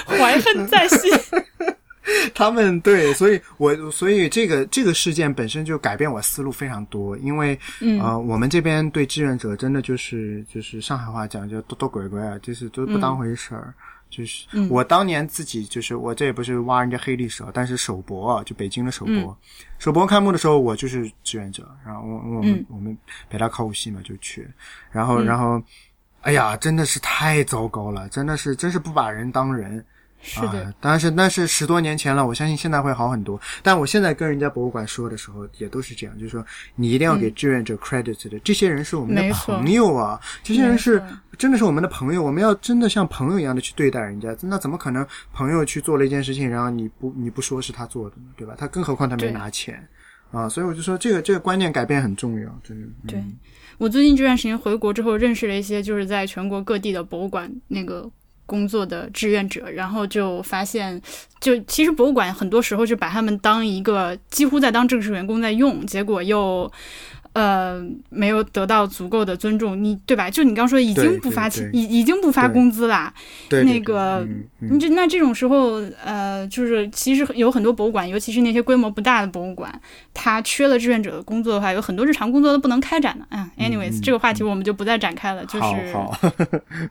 [0.07, 1.11] 怀恨在心。
[2.35, 7.59] 他们对，所以我所以这个这个事件本身就改变我思路非常多，因为
[8.01, 13.73] 呃，我们这边对志愿者真的就是就是上海话讲叫多多鬼鬼啊，就是都不当回事儿。
[14.11, 19.35] 就是我当年自己就是我这也不是挖人家黑历史，但是首博就北京的首博，
[19.79, 22.95] 首博开幕的时候我就是志愿者，然后我我们我们
[23.31, 24.47] 北大考古系嘛就去，
[24.91, 25.63] 然后然后，
[26.21, 29.83] 哎呀真的是太糟糕了，真的是真是不把人当人。
[30.25, 33.39] 是的，当然是那是十多年前了，我相信现在会好很多。
[33.61, 41.03] 但我现在跟人家博物馆说的时候，也都是这样，就是说你一定要给志愿者 credit 的，这些人是我们的朋友啊，这些人是
[41.37, 44.35] 真的是我们的朋友，我们要真的像朋友一样的去对待人家。
[44.43, 48.29] 那怎么可能朋友去做了一件事情，然后你不你不说是他做的呢？
[48.37, 48.55] 对吧？
[48.57, 49.87] 他更何况他没拿钱
[50.31, 52.87] 啊，所以我就说这个这个观念改变很重要，真的。
[53.09, 53.21] 对
[53.79, 58.09] 我最近这段时间回国之后，认识了一些就是在全国各地的博物馆那个。
[58.47, 61.01] 工作的志愿者，然后就发现，
[61.41, 66.71] 就其实博物馆很多时候就把他们当一个几乎在当正式员工在用，结果又。
[67.35, 70.29] 呃，没有得到足够的尊重，你对吧？
[70.29, 73.13] 就你刚说已经不发钱，已已经不发工资啦。
[73.51, 74.27] 那个，
[74.59, 79.81] 你这那这种时候，呃，就是其实有很多博物馆，尤其是那些规模不大的博物馆，
[80.13, 83.27] 它缺了志愿者的工作的话，有很多日常工作都不能开展的。
[83.31, 85.43] 嗯，anyways，这个话题我们就不再展开了。
[85.47, 86.15] 就是，好，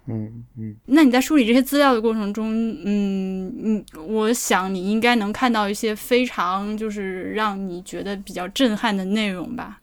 [0.08, 0.76] 嗯嗯。
[0.88, 2.52] 那你在梳理这些资料的过程中，
[2.84, 9.78] 嗯嗯，我想你应该能看到一些非常就是让你觉得比较震撼的内容吧。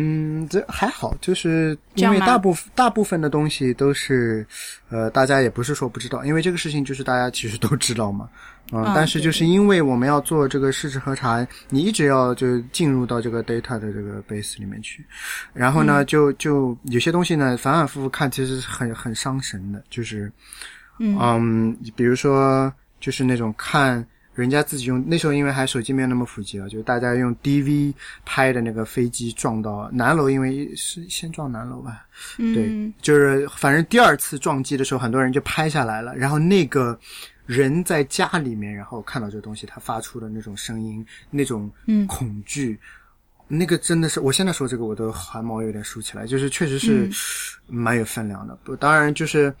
[0.00, 4.46] 嗯，这还好，就是因为大部分大部分的东西都是，
[4.90, 8.28] 呃，大家也不是说不知道，因为这个事情就是大家其实都知道嘛，
[8.70, 15.04] 嗯，但是就是因为我们要做这个事实核查，你一直要就进入到这个 data 的这个 base 里面去，
[15.52, 20.30] 然后呢，就就有些东西呢反反复复看，其实是很很伤神的，就是，
[21.00, 24.06] 嗯，比如说就是那种看。
[24.40, 27.92] 人家自己用那时候，因为还手机没有那么普及啊，就大家用 DV
[28.24, 36.14] 拍的那个飞机撞到南楼，因为是先撞南楼吧，对，就是反正第二次撞击的时候，很多人就拍下来了。
[36.16, 36.96] 然后那个
[37.46, 41.68] 人在家里面，然后看到这个东西，他发出的那种声音，那种
[42.06, 42.78] 恐惧，
[43.48, 47.10] 那个真的是，我现在说这个我都汗毛有点竖起来，就是确实是
[47.66, 48.56] 蛮有分量的。
[48.62, 49.52] 不，当然就是。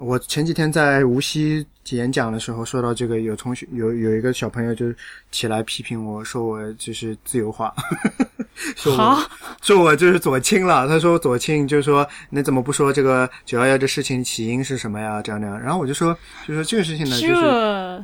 [0.00, 4.86] 我前几天在无锡演讲的时候，说到这个，有同学有有一个小朋友就
[5.30, 7.74] 起来批评我说我就是自由化，
[8.76, 9.28] 说我
[9.60, 10.88] 说我就是左倾了。
[10.88, 15.20] 他说左倾就是说你怎么不说这个九幺幺这事情起因是什么呀？
[15.20, 15.60] 这样那样。
[15.60, 16.16] 然后我就说，
[16.48, 17.34] 就说这个事情呢，就是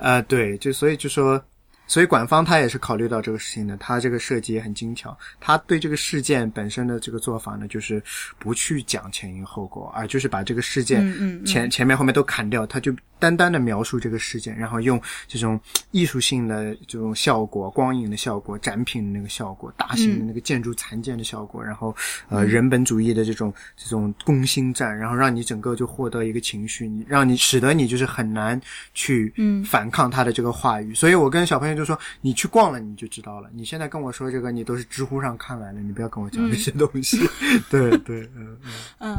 [0.01, 1.43] 呃，对，就所以就说。
[1.87, 5.17] 所以管方他也是考虑到这个事情的，他这个设计也很精巧。
[5.41, 8.03] 他对这个事件本身的这个做法呢，就是
[8.39, 12.95] 不去讲前因后果，而就是把这个事件前前面后面都砍掉，他就。
[13.19, 15.59] 单单的描述这个事件，然后用这种
[15.91, 21.95] 艺术性的这种效果、光影的效果、展品的那个效果、大型的那个建筑残件的效果，然后
[22.29, 28.61] 呃人本主义的这种这种攻心战，然后让你整个就获得一个情绪，你让你使得你就是很难
[28.95, 29.33] 去
[29.65, 30.95] 反抗他的这个话语。
[30.95, 33.49] 所以我跟小朋友就说，你去逛了你就知道了。
[33.53, 37.19] 你现在跟我说这个，你都是知乎上看来的，你不要跟我讲这些东西。
[37.71, 38.57] 对对，嗯
[38.99, 39.17] 嗯。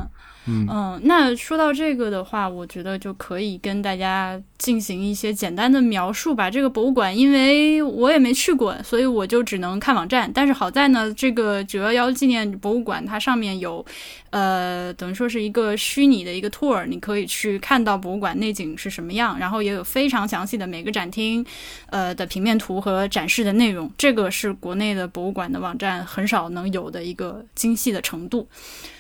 [0.48, 6.50] 嗯，那说到这个的话，我觉得就可以跟大家进行一些简单的描述吧。
[6.50, 10.32] 这个博物馆，因为我也没去过，所以我就只能看网站。
[10.34, 13.86] 但是好在呢，这个九幺幺纪念博物馆它上面有，
[14.30, 21.46] 呃，等于说是一个虚拟的一个 tour，你可以去看到博物馆内景是什么样，然后也有非常详细的每个展厅，
[21.90, 23.92] 呃的平面图和展示的内容。
[23.98, 28.48] 这个是国内的博物馆的网站很少能有的一个精细的程度。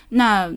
[0.09, 0.51] 那。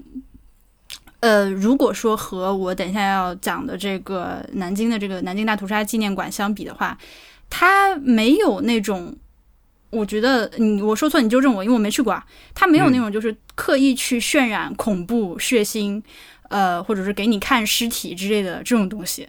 [1.21, 6.97] 呃，如果说和我等一下要讲的这个南京的这个南京大屠杀纪念馆相比的话，
[7.51, 9.15] 它没有那种，
[9.91, 12.25] 我觉得你我说错你纠正我，因为我没去过啊。
[12.55, 16.03] 它没有那种就是刻意去渲染恐怖、血腥，
[16.49, 19.29] 呃，或者是给你看尸体之类的这种东西。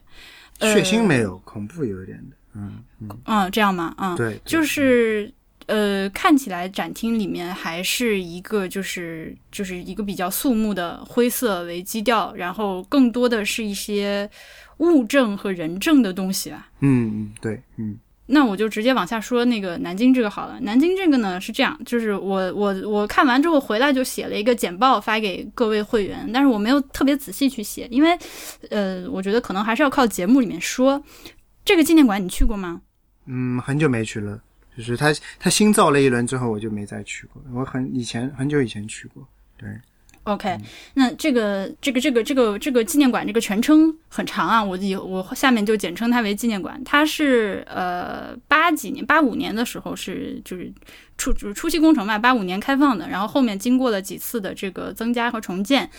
[0.60, 3.10] 血腥没有，恐怖有一点的，嗯嗯。
[3.26, 3.94] 嗯，这样吗？
[3.98, 5.34] 嗯，对，就是。
[5.68, 14.30] 呃，看起来展厅里面还是一个，就是就是一个比较肃穆的灰色为基调，然后更多的是一些
[14.78, 16.70] 物证和人证的东西吧。
[16.80, 17.98] 嗯嗯，对，嗯。
[18.28, 20.58] 那我就直接往下说那个南京这个好了。
[20.62, 28.18] 南京这个呢是这样，就是我我我看完之后回来就写了一个简报发给各位会员，但是我没有特别仔细去写，因为
[28.70, 31.04] 呃，我觉得可能还是要靠节目里面说。
[31.64, 32.82] 这个纪念馆你去过吗？
[33.28, 34.42] 嗯，很久没去了。
[34.78, 37.42] 就是他，他新造了一轮之后，我就没再去过。
[37.54, 39.28] 我很以前很久以前去过。
[39.58, 39.70] 对
[40.24, 40.58] ，OK，
[40.94, 46.82] 那这个这个这个这个这个纪念馆这个全称很长啊，我以我下面就简称它为纪念馆。
[46.86, 50.72] 它是呃八几年八五年的时候是就是
[51.18, 55.90] 初就是初期工程嘛，八五年开放的，然后后面经过了几次的这个增加和重建，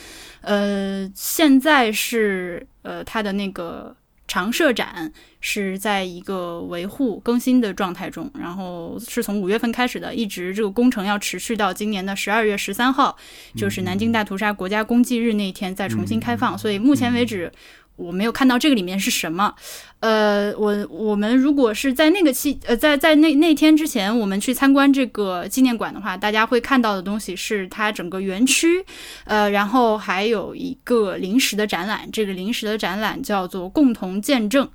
[0.41, 3.95] 呃，现在是呃它的那个。
[4.29, 13.17] 常设展是在一个维护更新的状态中，然后是从五月份开始的，一直这个工程要持续到今年的十二月十三号，
[13.57, 16.57] 就是南京大屠杀国家公祭日那一天再重新开放。
[16.57, 17.53] 所以目前为止。
[17.97, 19.55] 我没有看到这个里面是什么，
[20.01, 28.85] 呃，我我们如果是在那个期，呃，在在那那天之前，我们去参观这个纪念馆的话，大家会看到的东西是它整个园区，
[29.25, 34.69] 呃，然后还有一个临时的展览，这个临时的展览叫做“共同见证”，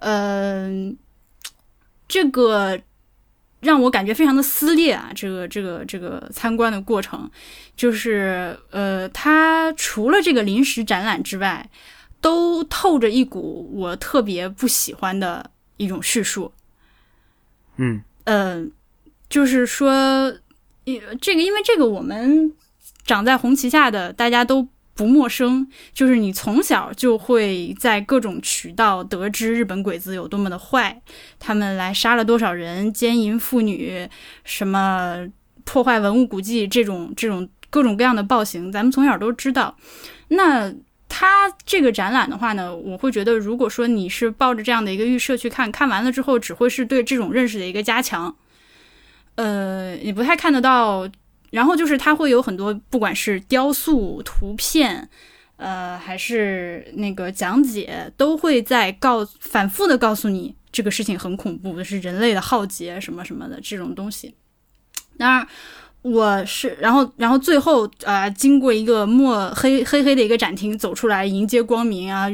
[0.00, 0.96] 嗯，
[2.06, 2.78] 这个
[3.60, 7.28] 让我感觉非常的撕裂啊，这个这个这个参观的过程，
[7.74, 11.68] 就是呃，它除了这个临时展览之外。
[12.20, 16.52] 都透着一股我特别不喜欢的一种叙述。
[17.76, 18.64] 嗯呃，
[19.28, 22.52] 就是说，呃这个因为这个我们
[23.04, 31.00] 长在红旗下的大家都不陌生，就是你从小就会在各种渠道得知日本鬼子有多么的坏，
[31.38, 34.06] 他们来杀了多少人，奸淫妇女，
[34.44, 35.26] 什么
[35.64, 39.74] 破坏文物古迹这种这种各种各样的暴行，咱们从小都知道。
[40.28, 40.70] 那
[41.10, 48.34] 它这个展览的话呢，我会觉得，如果说你是抱着这样的一个预设去看，看完了之后只会是对这种认识的一个加强。
[49.34, 51.10] 呃，你不太看得到。
[51.50, 55.10] 然后就是它会有很多，不管是雕塑、图片，
[55.56, 64.36] 呃，还是那个讲解，都会在告反复的告诉你这个事情很恐怖，是人类的浩劫什么什么的这种东西。
[65.18, 65.44] 当然。
[66.02, 72.26] 我是，然后，然后最后，呃，经过一个墨黑黑黑的一个展厅走出来，迎接光明啊，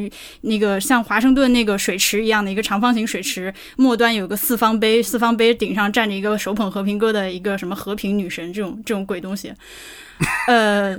[0.42, 9.52] 那个像华盛顿那个水池一样的一个长方形水池，末端有个四方杯，四方杯顶上站着一个手捧和平鸽的一个什么和平女神，这种这种鬼东西，
[10.46, 10.96] 呃，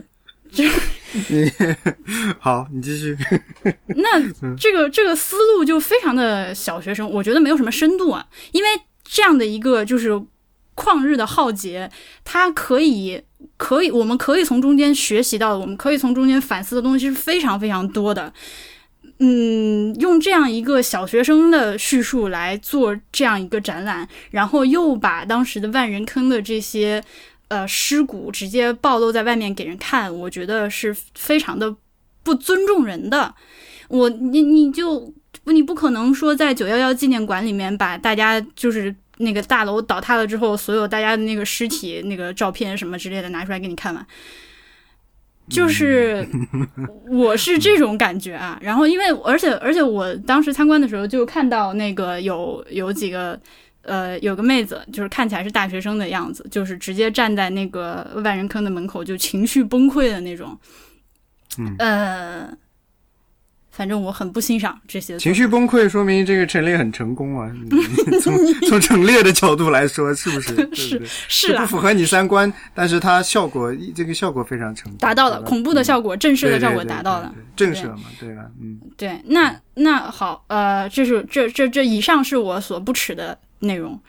[2.38, 3.18] 好，你继续。
[3.96, 4.22] 那
[4.60, 8.70] 这个这个思路就非常的小学生，我觉得没有什么深度啊，因为
[9.06, 10.22] 这样的一个就是。
[10.78, 11.90] 旷日的浩劫，
[12.24, 13.20] 它可以，
[13.58, 18.32] 可以，我们可以从中间学习到的，我们可以从中间反思的东西是非常非常多的。
[19.18, 27.04] 嗯，用这样一个小学生的叙述来做这样一个展览，然后又把当时的万人坑的这些
[27.48, 31.76] 呃尸骨直接暴露在外面给人看，我觉得是非常的
[32.22, 33.34] 不尊重人的。
[33.88, 35.12] 我，你，你就
[35.46, 38.96] 你不可能说在九幺幺纪念馆里面把大家就是。
[39.18, 44.06] 那个大楼倒塌了之后，所有大家的那个尸体、那个照片什么之类的拿出来给你看完，
[45.50, 46.28] 就是
[47.08, 48.60] 我是这种感觉啊。
[48.62, 53.40] 然后因为而且而且我当时参观的时候就看到那个有有几个
[53.82, 60.58] 呃有个妹子，就是看起来是大学生的样子，就是直接站在那个万人坑的门口就情绪崩溃的那种，
[61.58, 62.58] 嗯呃。
[63.78, 67.48] 反正我很不欣赏这些情绪崩溃，说明这个陈列很成功啊！
[68.24, 68.36] 从
[68.68, 70.68] 从陈列的角度来说，是不是？
[70.74, 78.46] 是是不符合你三观，但是它效果这个效果非常成功，达到了恐怖的效果，震慑的效果达到了，震慑嘛，对吧？
[78.60, 79.22] 嗯，对。
[79.26, 84.02] 那那好，呃，这是这这这以上是我所不耻的内容。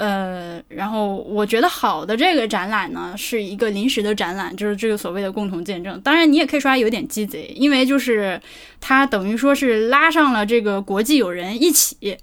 [0.00, 6.00] 呃，然后我觉得好的这个展览呢，是一个临时的展览，就是这个所谓的共同见证。
[6.00, 8.40] 当然，你也可以说它有点鸡贼，因为就是
[8.80, 12.16] 它等于说是拉上了这个国际友人一起。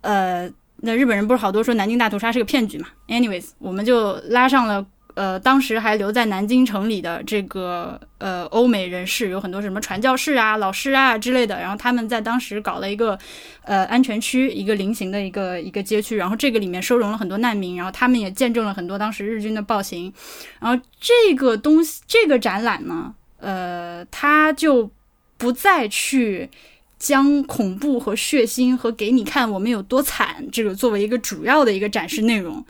[0.00, 4.86] 呃，那日本人不是好多说南京大屠杀是个骗局嘛？Anyways，我们就拉上了。
[5.18, 13.18] 呃，当时还留在南京城里的这个呃欧美人士有很多什么传教士啊、老师啊之类的，然后他们在当时搞了一个
[13.64, 20.12] 呃安全区，一个菱形的一个一个街区，然后这个里面收容了很多难民，然后他们也见证了很多当时日军的暴行，
[20.60, 24.88] 然后这个东西这个展览呢，呃，他就
[25.36, 26.48] 不再去
[26.96, 32.64] 将恐怖和血腥和给你看我们有多惨这个作为一个主要的一个展示内容。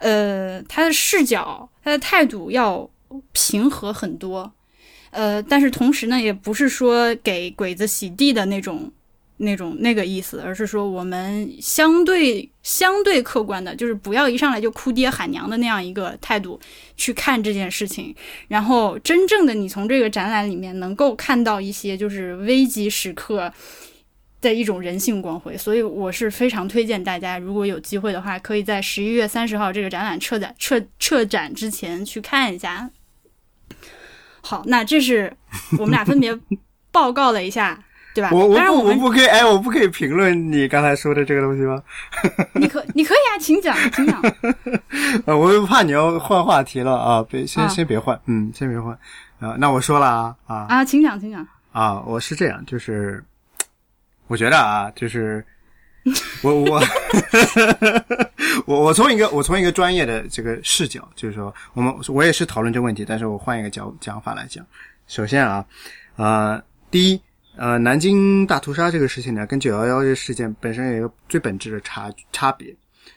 [0.00, 2.90] 呃，他的视角，他的态度要
[3.32, 4.52] 平和很多，
[5.10, 8.90] 呃，但是同时呢，也不是说给鬼子洗地的那种、
[9.36, 16.58] 那种那个意思，而是说我们相对相对客观的，就是不要一上来就哭爹喊娘的那样一个态度
[16.96, 18.14] 去看这件事情，
[18.48, 23.52] 然后真正的你从这个展览里面能够看到一些就是危急时刻。
[24.40, 32.88] 的一种人性光辉，所以我是非常推荐大家，如果有机会的话，可以在十一月三十号这个展览撤展撤撤展之前去看一下。
[34.40, 35.30] 好，那这是
[35.72, 36.34] 我们俩分别
[36.90, 37.78] 报告了一下，
[38.14, 38.30] 对吧？
[38.32, 41.82] 我我不我不可以哎，我不可以评论你刚才说的这个东西吗？
[42.56, 44.22] 你可你可以啊，请讲，请讲。
[45.26, 48.98] 呃，我怕你要换话题了啊，别先先别换，嗯，先别换
[49.38, 49.54] 啊。
[49.58, 53.22] 那我说了啊啊啊，请讲，请讲啊，我是这样，就是。
[54.30, 55.44] 我觉得啊，就是
[56.40, 56.80] 我我
[58.64, 64.64] 我 我从一个我从一个专业的这个视角，就是说，我们我也是讨论这个问题，但是我换一个讲讲法来讲。
[65.08, 65.66] 首先啊，
[66.14, 66.62] 呃，
[66.92, 67.20] 第一，
[67.56, 72.72] 呃，南京大屠杀这个事情呢，跟九幺幺这个事件本身有一个最本质的差差别，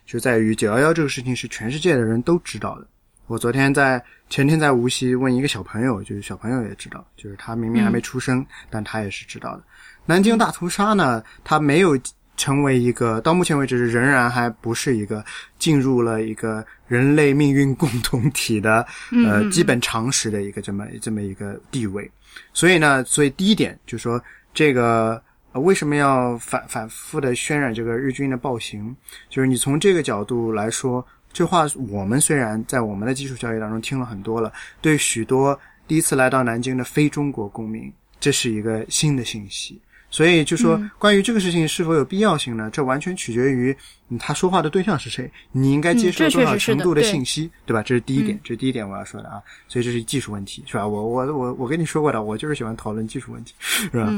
[0.08, 2.88] 就在于九幺幺这个事情是全世界的人都知道的。
[3.28, 9.63] 我昨天在前天在无锡问一个小朋友，就是小朋友也知道，就是他明明还没出生，但他也是知道的。
[10.06, 11.98] 南京大屠杀呢，它没有
[12.36, 15.24] 成为一个，到目前为止仍然还不是一个
[15.60, 18.86] 进入了一个人类命运共同体的
[19.26, 22.10] 呃基本常识的一个这么这么一个地位。
[22.54, 24.21] 所以呢，所以第一点就是说，
[24.54, 25.21] 这个
[25.52, 28.94] 呃为什么要反反复的渲染这个日军的暴行？
[29.30, 34.52] 就是你从这个角度来说，这话我们虽然在我们的基础教育当中听了很多了，
[34.82, 35.58] 对许多
[35.88, 39.80] 第一次来到南京的非中国公民，这是一个新的信息。
[40.14, 42.70] 所以就说关于这个事情是否有必要性呢？
[42.72, 43.76] 这完全取决于
[44.20, 47.82] 他说话的对象是谁，你应该接受多少程度的信息，对吧？
[47.82, 49.42] 这是第一点，这是第一点我要说的啊。
[49.68, 50.88] 所以这是技术问题，是吧？
[50.88, 54.14] 我我我我跟你说过的，我就是喜欢讨论技术问题，是吧？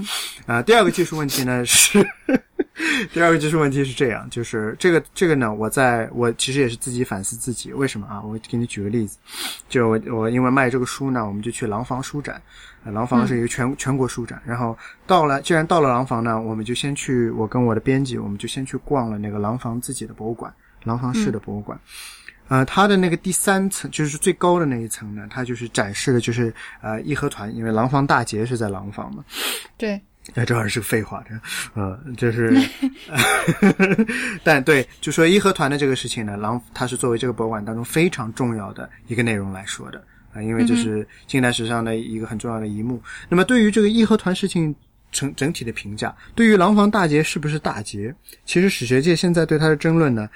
[0.48, 2.06] 啊，第二个技术问题呢 是，
[3.14, 8.22] 第二个技术问题是这样，就是这个这个呢，我在我其实也是自己反思自己，为什么啊？
[8.22, 9.18] 我给你举个例子，
[9.70, 12.42] 就我我因为卖这个书呢，我们就去廊坊书展。
[12.92, 20.54] 廊坊是一个全全国书展，然后到了，既然到了廊坊呢，我们就先去，我跟我的编辑，我们就先去逛了那个廊坊自己的博物馆，
[20.84, 21.80] 廊坊市的博物馆。
[22.48, 29.26] 呃，它的那个第三层就是最高的那一层呢，它就是展示的就是呃义和团，因为廊坊大捷是在廊坊嘛。
[29.78, 30.00] 对。
[30.34, 32.52] 哎，这还是废话，这呃，就是，
[34.44, 40.04] 但对，就说义和团的这个事情呢，廊它是作为这个博物馆当中非常重要的一个内容来说的。
[40.34, 43.02] 啊，因为这是近代史上的一个很重要的一幕。
[43.30, 44.76] 那么，对于这个义和团事情
[45.10, 48.14] 整整体的评价，对于廊坊大捷是不是大捷，
[48.46, 50.30] 其实史学界现在对它的争论呢，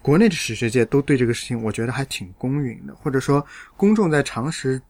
[0.00, 2.94] 国内的史学界都对这个事情，我觉得还挺公允的。
[2.94, 4.80] 或者说，公众在常识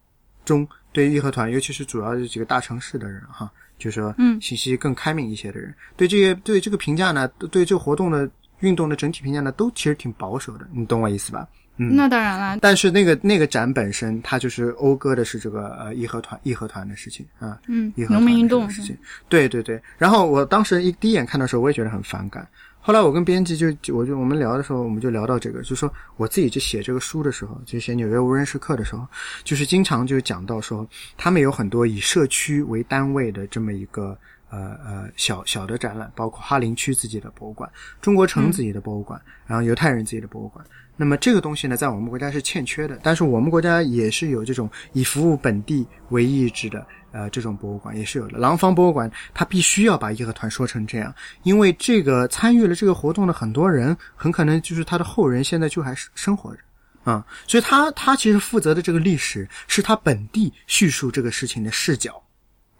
[0.44, 8.28] 中对义和团，尤其是主要这几个大城市的人，哈，就是说，嗯，信息更开明一些的人，对这些对这个评价呢，对这个活动的
[8.60, 10.66] 运动的整体评价呢，都其实挺保守的。
[10.72, 11.46] 你懂我意思吧？
[11.76, 12.56] 嗯，那当然了。
[12.60, 18.96] 但是那个那个展本身，它就是讴歌的是这个呃义和团义和团的事情啊，嗯，农民运动的事情。
[19.28, 19.82] 对对对。
[19.98, 22.46] 然后我当时一第一眼看的时候，我也觉得很反感。
[22.86, 29.06] 后来我跟编辑就我就我们聊的时候，我们就聊到这个，就说我自己就写这个书的时候，就写《纽约无人时刻》的时候，
[29.42, 34.14] 就是经常就讲到说，他们有很多以社区为单位的这么一个
[34.50, 37.70] 呃呃小小的展览，包括哈林区自己的博物馆、
[38.02, 40.62] 中国城自己的博物馆，然后犹太人自己的博物馆。
[40.94, 48.38] 那么这个东西呢，在我们国家是欠缺的，但是我们国家也是有这种以服务本地为意志的，呃，这种博物馆也是有的。
[48.38, 56.60] 廊坊博物馆它必须要把义和团说成这样，因为这个参与了这个活动的很多人，很可能就是他的后人，现在就还生活着，
[57.04, 62.20] 啊，所以他他其实负责的这个历史是他本地叙述这个事情的视角，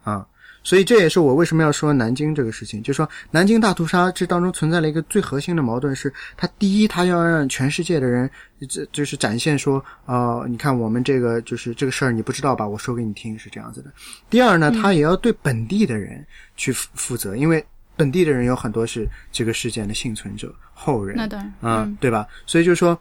[0.02, 0.26] 啊。
[0.64, 8.28] 所以这也是我为什么要说南京这个事情，就是说南京大屠杀这当中存在了一个最核心的矛盾，是它第一，它要让全世界的人，
[8.66, 12.66] 这就是展现说，呃，你看我们这个就是这个事儿你不知道吧？
[12.66, 13.92] 我说给你听是这样子的。
[14.30, 17.62] 第二呢，他也要对本地的人去负责，因为
[17.94, 22.26] 本地的人有很多是这个事件的幸存者后人，那当然，嗯，对吧？
[22.46, 22.98] 所以就是说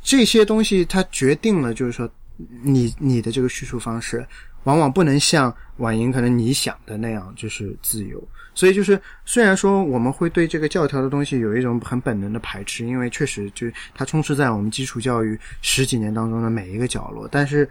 [0.00, 2.08] 这些东西它决定了，就是说
[2.62, 4.24] 你你的这个叙述方式。
[4.64, 8.22] 往往不能像婉莹可能你想的那样，就是自由。
[8.52, 17.28] 所以就是，虽然说我们会对这个教条的东西有一种很本能的排斥，因为确实就它充斥在我们基础教育十几年当中的每一个角落。
[17.30, 17.66] 但是，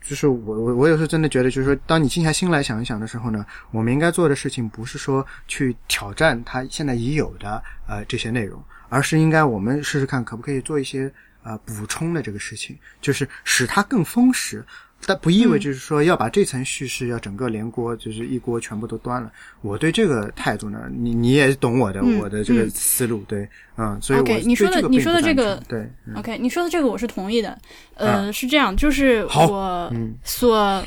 [0.00, 11.12] 就是我我我有时候真的觉得，就是说，当你静下心来想一想的时候呢，我们应该做的事情不是说去挑战它现在已有的呃这些内容，而是应该我们试试看可不可以做一些
[11.42, 14.64] 呃补充的这个事情，就是使它更丰实。
[15.04, 19.30] 但不意味就是说要把这层叙事要整个连锅，就是一锅全部都端了。
[19.60, 27.56] 我对这个态度呢，你你也懂我的我的这个思路，对，嗯，所以 OK，你说的你说的这个对，OK，你说的这个我是同意的。
[27.94, 29.92] 呃，是这样，就是我
[30.24, 30.56] 所，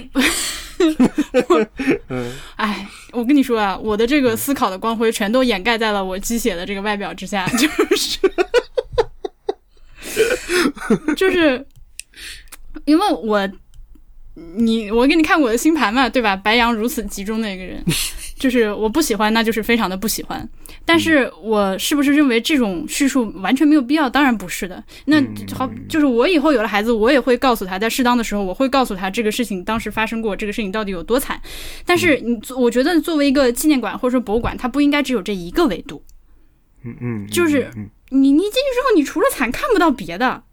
[2.58, 8.20] 哎，我跟你说啊，我的这个思考的光辉全都掩盖在了我鸡血的这个外表之下， 就是，
[11.16, 11.66] 就是
[12.84, 13.50] 因为我。
[14.56, 16.36] 你我给你看我的星盘嘛，对吧？
[16.36, 17.84] 白羊如此集中的一个人，
[18.38, 20.48] 就是我不喜欢，那就是非常的不喜欢。
[20.86, 24.10] 但是我是不是认为这种叙述完全没有必要？
[24.10, 24.84] 当然不是的。
[25.06, 25.22] 那
[25.54, 31.40] 好，就是我以后有了孩子，我也会告诉他，在适当的时候，我会告诉他这个事情当时发生过，这个事情到底有多惨。
[31.86, 36.04] 但是你，我觉得作为一个纪念馆或者说博物馆，它不应该只有这一个维度。
[36.84, 37.70] 嗯嗯，就是
[38.10, 40.44] 你你进去之后，你除了惨看不到别的。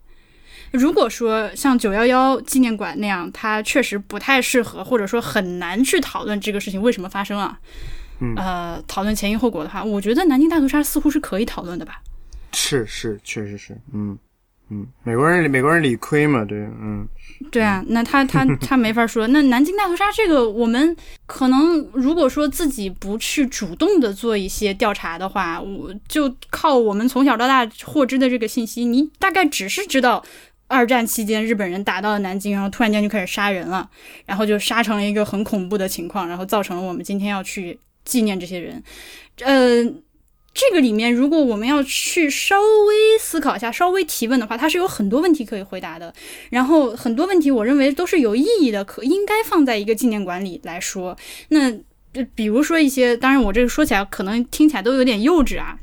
[0.76, 7.58] 如果说像九幺幺纪念馆那样，它确实不太适合，或者说很难去讨论这个事情为什么发生啊？
[8.20, 12.00] 嗯，呃，讨论前因后果的话，我觉得南京大屠杀似乎是可以讨论的吧？
[12.52, 14.16] 是是，确实是，嗯
[14.70, 17.06] 嗯，美国人美国人理亏嘛，对，嗯，
[17.52, 19.26] 对啊，那他他 他没法说。
[19.28, 20.96] 那南京大屠杀这个，我们
[21.26, 30.24] 可能如果说自己不去主动的做一些调查的话，我就靠我们从小到大获知的这个信息，你大概只是知道。
[30.68, 33.88] 二战期间，日本人打到了南京，然后突然间就开始杀人了，
[34.24, 38.82] 然后就杀成了一个很恐怖的情况，然后造成了我们今天要去纪念这些人。
[39.42, 39.84] 呃，
[40.52, 46.12] 这个里面如果我们要去稍微思考一下、稍微提问的话，它是有很多问题可以回答的。
[46.50, 51.16] 然后很多问题，我认为都是有意义的，可应该放在一个纪念馆里来说。
[51.50, 51.72] 那
[52.34, 55.78] 比如说一些，当然我这个说起来可能听起来都有点幼稚啊，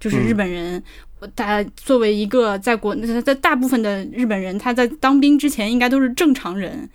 [0.00, 0.82] 就是日本人。
[1.34, 6.88] 他作为一个在国，在大部分的日本人，他在当兵之前应该都是正常人，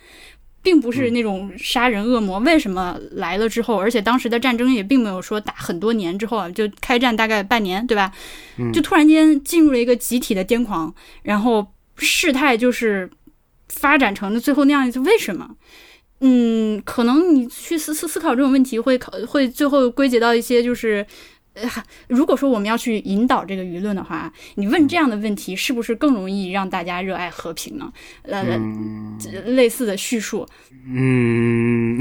[0.62, 2.38] 并不是那种杀人恶魔。
[2.40, 8.12] 为什么来了之后，而且当时的战争也并没有说打很多年之后啊，就开战大概半年，对吧？
[8.72, 11.66] 就突然间进入了一个集体的癫狂，然后
[11.96, 13.10] 事态就是
[13.68, 15.50] 发展成了最后那样子，为什么？
[16.20, 21.06] 嗯，可能你去思思思考这种问题，会考会最后归结到一些就是。
[21.54, 21.68] 呃，
[22.08, 27.92] 如果说我们要去引导这个舆论的话，你问这样的问题，是不是更容易让大家热爱和平呢？
[28.24, 28.44] 呃，
[29.46, 30.46] 类似的叙述，
[30.86, 31.98] 嗯，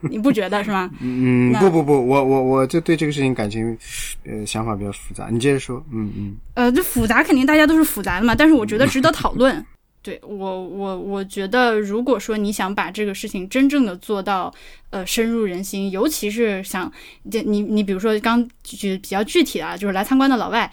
[0.00, 0.90] 你不觉得是吗？
[1.00, 3.76] 嗯，不不不，我我我就对这个事情感情，
[4.24, 5.28] 呃，想法比较复杂。
[5.30, 6.36] 你接着说，嗯嗯。
[6.54, 9.64] 呃，这复杂肯定大家都是复杂的嘛，但是我觉得值得讨论。
[10.04, 14.52] 对我，我我觉得，如果说你想把这个事情真正的做到，
[14.90, 16.92] 呃，深入人心，尤其是想，
[17.22, 20.70] 你你比如说刚举比较具体的啊，就是来参观的老外，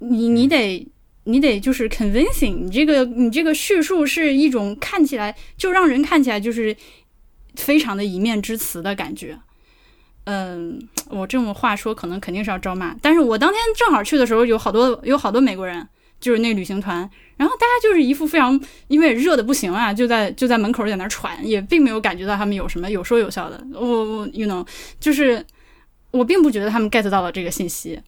[0.00, 0.84] 你你得
[1.22, 6.76] 你得就是 convincing，你这个你这个叙述是一种看起来就让人看起来就是
[7.54, 9.38] 非常的一面之词的感觉。
[10.24, 15.86] 嗯，我这么话说可能肯定是要招骂，但是我当天正好去的时候，有好多有好多美国人。
[16.20, 18.58] 就是那旅行团，然后大家就是一副非常，
[18.88, 23.62] 因为热的不行啊，就在就在门口在那喘，也并没有感觉到他们有什么有说有笑的。
[23.74, 24.66] 我我，you know，
[24.98, 25.44] 就是
[26.10, 28.00] 我并不觉得他们 get 到了这个信息。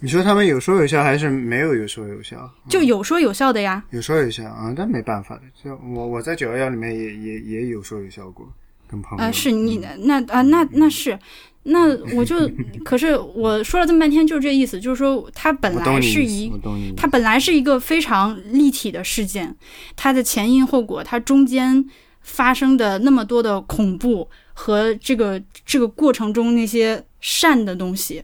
[0.00, 2.48] 你说他们有说有笑，还是没有有说有笑？
[2.68, 3.82] 就有说有笑的呀。
[3.90, 8.46] 有说有笑啊，但没办法的，就我我在九幺幺里面也也也有说有笑过，
[8.86, 9.24] 跟朋友。
[9.24, 11.18] 啊，是你那啊那那是。
[11.66, 12.36] 那我就，
[12.84, 16.52] 可是我说了这么半天，就是这意思，就是说它本来是一，
[16.94, 19.56] 它本来是一个非常立体的事件，
[19.96, 21.88] 它的前因后果，它中间
[22.20, 28.22] 发生的那么多的恐怖和这个这个过程中那些善的东西，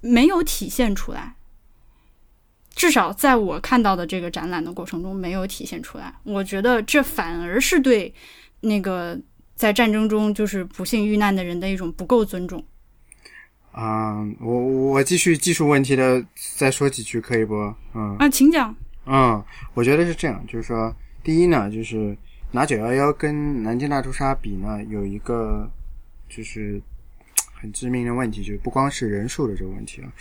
[0.00, 1.34] 没有体现出来，
[2.76, 6.14] 至少在我看到的这个展览的过程中没有体现出来。
[6.22, 8.14] 我觉得这反而是对
[8.60, 9.18] 那个。
[9.54, 12.62] 在战争中就是不幸遇难的人的一种不够尊重。
[13.70, 16.22] 啊，我我继续技术问题的
[16.56, 17.54] 再说几句可以不？
[17.94, 18.74] 嗯啊，请讲。
[19.06, 19.42] 嗯，
[19.72, 20.94] 我觉得是这样，就是说，
[21.24, 22.16] 第一呢，就是
[22.50, 25.66] 拿九幺幺跟南京大屠杀比呢，有一个
[26.28, 26.80] 就是
[27.52, 30.12] 很致命的问题，就是不光是人数的这个问题了，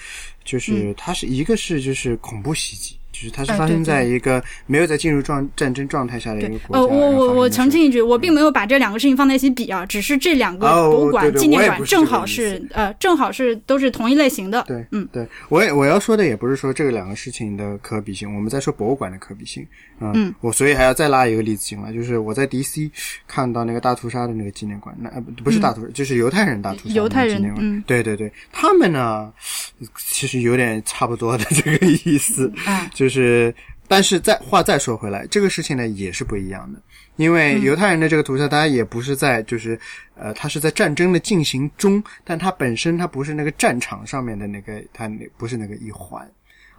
[0.45, 2.95] 就是它是一个是就是恐怖袭击。
[3.11, 6.81] 就是它是发生在一个没有在进入状战争状态下的一个国家。
[6.81, 14.63] 呃，我我我澄清一句，我并没有把这两个事情放在一起比啊，只是这两个博物馆纪念馆正好是呃正好是都是同一类型的。
[14.67, 19.65] 对，嗯，对我也我要说的也不是说这个两个事情的可比性，我们在说博物馆的可比性。
[19.99, 22.89] 嗯，我所以还要再拉一个例子进来，就是我在 DC
[23.27, 29.31] 看到那个大屠杀的那个纪念馆，那呃不是大屠，就是犹太人大屠杀犹太人嗯，对对对，他们呢
[29.97, 32.51] 其实有点差不多的这个意思，
[33.01, 33.51] 就是，
[33.87, 36.79] 但是再话再说回来，这个事情呢也是不一样的，
[37.15, 39.79] 因为犹太人的这个屠杀，他也不是在就是
[40.13, 46.29] 呃，他是在战争的进行中，但他本身他不是那个战场上面的那个，他那不是那个一环。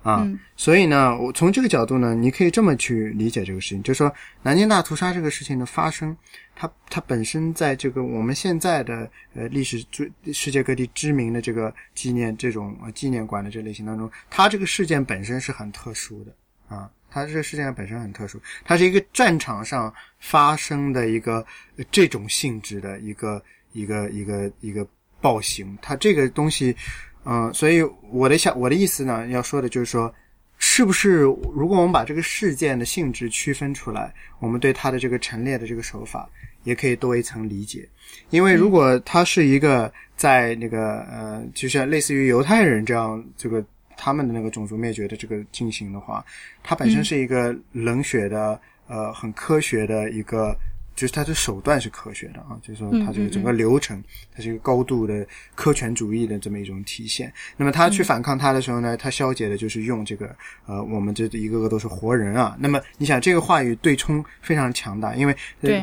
[0.05, 4.12] 啊，所以呢，我从这个角度呢，你可以这么去理解这个事情，就是说
[4.43, 6.16] 南京大屠杀这个事情的发生，
[6.62, 16.32] 它它本身在这个我们现在的呃历史最世界各地知名的这个纪念这种纪念馆的这类型当中，它这个事件本身是很特殊的
[16.68, 21.44] 啊，它这个事件本身很特殊，它是一个战场上发生的一个
[21.90, 23.42] 这种性质的一个
[23.72, 24.86] 一个一个一个
[25.20, 26.76] 暴行，它这个东西。
[27.24, 30.12] 嗯，所以我的想我的意思呢，要说的就是说，
[30.58, 31.22] 是不是
[31.54, 36.28] 如果我们把这个事件的性质区分出来，我们对它的这个陈列的这个手法
[36.64, 37.88] 也可以多一层理解。
[38.30, 43.64] 因为如果他是一个在那个呃，就像类似于犹太人这样这个
[43.96, 46.24] 他们的那个种族灭绝的这个进行的话，
[46.62, 50.56] 它本身是一个冷血的呃很科学的一个。
[50.95, 54.03] 就是它的手段是科学的啊，就是说它这个整个流程，
[54.34, 57.32] 它是一个高度的科权主义的这么一种体现。
[57.57, 60.34] 那么他去反抗他的时候呢，他消解的就是用这个
[60.66, 62.57] 呃，我们这一个个都是活人啊。
[62.59, 65.36] 那么你想这个话语对冲非常强大，因为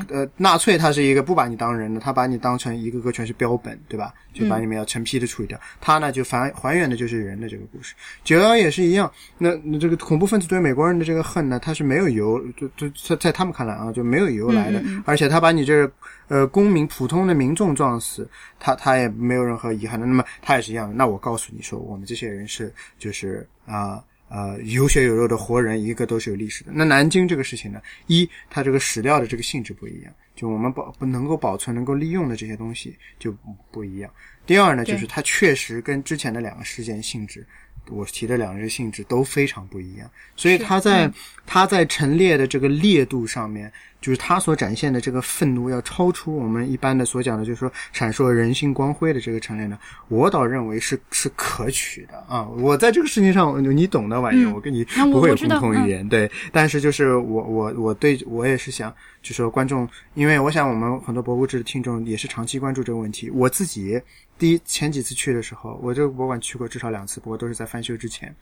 [0.10, 4.14] 呃纳粹他是一个不把你当人的，他把你当成一个个全是标本，对吧？
[4.32, 5.60] 就把你们要成批的处理掉。
[5.82, 7.96] 他呢就还还原的就是人的这个故事。
[8.24, 14.82] 九幺幺也是一样，那这个恐怖分子对美国人的这个恨呢，他是没有由就就在在他们看来啊，就没有由来的。
[15.06, 15.94] 而且他把你这个
[16.28, 18.30] 呃公民普通的民众撞死，
[18.60, 20.06] 他他也没有任何遗憾的。
[20.06, 20.94] 那么他也是一样的。
[20.96, 26.72] 那我告诉你说，我们这些人是就是啊呃有血有肉的活人，一个都是有历史的。
[26.74, 33.36] 那南京这个事情呢，一它这个史料的这个性质不一样，就我们保不能够保存、能够利用的这些东西就
[33.72, 34.12] 不一样。
[34.46, 37.46] 第二呢，就是它确实跟之前的两个事件性质。
[37.92, 41.12] 我提的两个性质都非常不一样，所以它在
[41.48, 43.72] 它在陈列的这个烈度上面，
[44.02, 49.78] 就是他所展现的这个愤怒要超出我们一般的所讲的，就是说闪烁人性光辉的这个陈列呢，
[50.08, 52.48] 我倒认为是是可取的啊。
[52.58, 56.32] 我在这个事情上，你懂的玩意儿，我跟你不会有共同语言，对。
[56.52, 64.02] 但是就是我我我对我也是想，就说观众，因为我想我们很多博物志的听众也是长期关注这个问题，我自己。
[64.38, 68.34] 第一前几次去的时候，我这个博物馆去过至少两次，不过都是在翻修之前，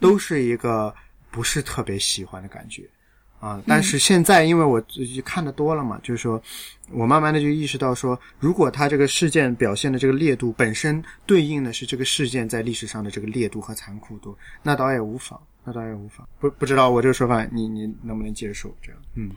[0.00, 0.94] 都是一个
[1.30, 2.84] 不是特别喜欢的感觉
[3.42, 3.62] 啊。
[3.66, 4.82] 但是现在，因为我
[5.22, 6.42] 看的多了嘛，就是说
[6.90, 16.26] 我慢慢的就意识到说，如果他这个事件表现的这个烈度本身对应的是这个事件在历史上的这个烈度和残酷度，那倒也无妨，那倒也无妨。
[16.40, 18.74] 不不知道我这个说法你你能不能接受？
[18.80, 19.30] 这样，嗯。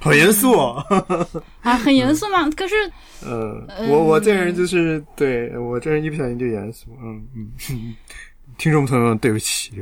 [0.00, 0.80] 好严肃哦！
[1.60, 2.48] 啊，很严肃吗？
[2.52, 2.76] 可是，
[3.20, 7.96] 呃，我我这人就是对我这人一不小心就严肃，嗯嗯，
[8.58, 9.72] 听众朋友们对不起。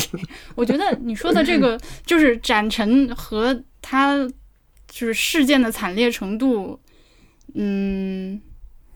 [0.56, 4.16] 我觉得你说的这个 就是展陈和他
[4.88, 6.80] 就是事件的惨烈程度，
[7.54, 8.40] 嗯，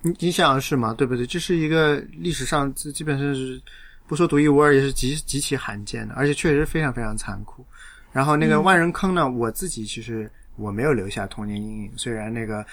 [0.01, 0.95] 你你想是吗？
[0.97, 1.27] 对不对？
[1.27, 3.61] 这是一个历史上基本上是
[4.07, 7.67] 不说独一无二，也是极极其罕见的，而且确实非常非常残酷。
[8.13, 10.31] 然后那个万人坑呢，我自己其实。
[10.57, 12.65] 我没有留下童年阴影，虽然那个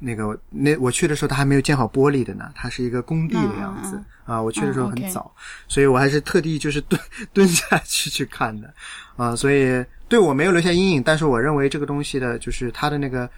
[0.00, 4.40] 那个那我去的时候，它还没有建好玻璃的呢，它是一个工地的样子啊。
[4.40, 5.30] 我去的时候很早，
[5.68, 7.00] 所以我还是特地就是蹲
[7.32, 8.72] 蹲下去去看的
[9.16, 9.36] 啊。
[9.36, 13.28] 所以对我没有留下阴影，但是我认为这个东西的就是它的那个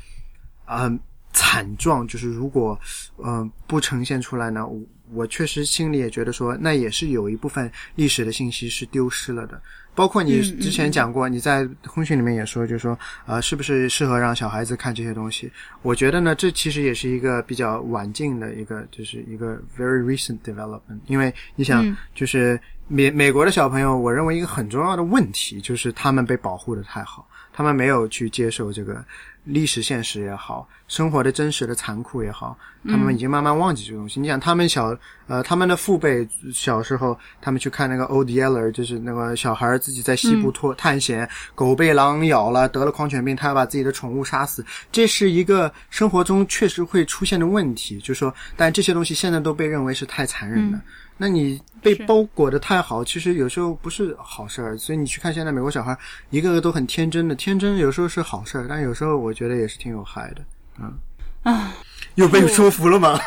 [0.65, 0.91] 啊
[1.33, 2.79] 惨状，就是如果
[3.25, 4.67] 嗯不呈现出来呢，
[5.13, 9.61] 我确实心里也觉得说，那也是有一部分历史的信息是丢失了的。
[9.95, 15.53] 包括你之前讲过，你在通讯里面也说，就是说，呃，是不是适合让小孩子看这些东西？
[15.83, 20.99] 我觉得呢，这其实也是一个比较晚近的一个，就是一个 very recent development。
[21.09, 22.59] 因为你想，就是
[22.89, 29.05] 美美国的小朋友，我认为一个很重要的问题就是他们被保护的太好，他们没有去接受这个。
[29.45, 34.21] 历史现实也好，生活的真实的残酷也好，他们已经慢慢忘记这个东西。
[34.21, 34.97] 你想，他们小
[35.27, 36.25] 呃，他们的父辈
[36.55, 47.99] 小时候，他们去看那个《Old Yeller》，就是那个小孩自己在西部拓探险，狗被狼咬了，得了狂犬病，他要把自己的宠物杀死，这是一个生活中确实会出现的问题。
[47.99, 50.81] 就说，但这些东西现在都被认为是太残忍了。
[51.17, 54.79] 那你被包裹的太好，其实有时候不是好事儿。
[54.79, 55.97] 所以你去看现在美国小孩，
[56.31, 60.43] 一个个都很天真的，天真有时候是好事儿，但有时候我觉得也是挺有害的。
[60.81, 60.95] 嗯
[61.43, 61.75] 啊，
[62.15, 63.19] 又被说服了吗？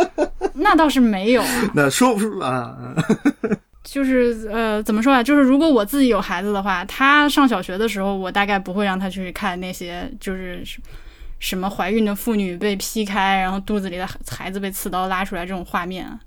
[0.54, 1.42] 那倒是没有。
[1.74, 2.74] 那说服啊，
[3.84, 5.22] 就是呃，怎么说啊？
[5.22, 10.62] 就是如果我自己有孩子的话，他上小学的时候，我大概不会让他去看那些就是
[11.38, 16.18] 什么怀孕的妇女被劈开，然后肚子里的孩子被刺刀拉出来这种画面。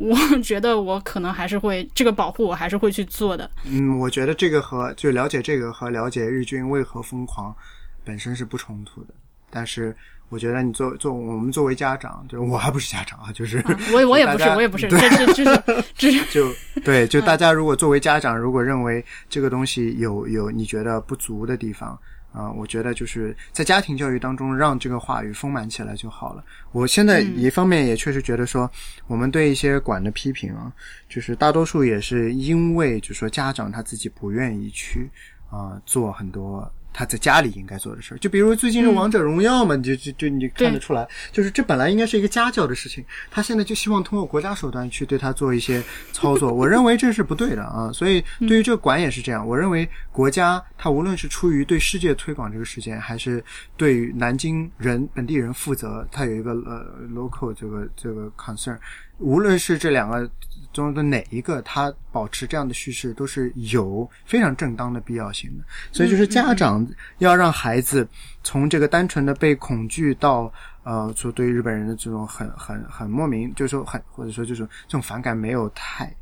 [0.00, 3.48] 我 觉得我可能还是会这个保护，我还是会去做的。
[3.64, 7.54] 嗯，我觉得这个和就了解这个和了解日军为何疯狂
[8.02, 9.14] 本身是不冲突的。
[9.50, 9.94] 但是
[10.30, 13.62] 我觉得你作作我们作为家长，就我还不是家长啊，就是
[13.92, 14.98] 我我也不是我也不是，这
[15.34, 16.50] 这这这就
[16.82, 21.98] 对，就大家如果作为家长，如果认为这个东西有有你觉得不足的地方。
[22.32, 26.44] 啊，我觉得就是在家庭教育当中，让这个话语丰满起来就好了。
[26.70, 28.70] 我现在一方面也确实觉得说，
[29.08, 30.72] 我们对一些管的批评啊，
[31.08, 35.10] 就是大多数也是因为，就是说家长他自己不愿意去
[35.50, 36.72] 啊做很多。
[36.92, 45.82] 他在家里应该做的事儿，就比如最近的王者荣耀嘛，你就就就你看得出来，就是这本来应该是一个家教的事情，他现在就希望通过国家手段去对他做一些
[46.12, 47.90] 操作， 我认为这是不对的啊。
[47.92, 53.42] 所以对于这个馆也是这样，我认为国家他无论是出于对世界推广这个事件，还是
[53.76, 56.84] 对于南京人本地人负责，他有一个呃
[57.14, 58.76] local 这个这个 concern，
[59.18, 60.30] 无论是这两个。
[60.72, 65.64] 中的哪一个，他保持这样的叙事都是有非常正当的必要性的。
[65.92, 66.86] 所以，就是家长
[67.18, 68.06] 要让孩子
[68.44, 70.52] 从这个单纯的被恐惧到
[70.84, 76.14] 呃，说对日本人的这种很很很莫名，就是说很或者说就是这种反感没有太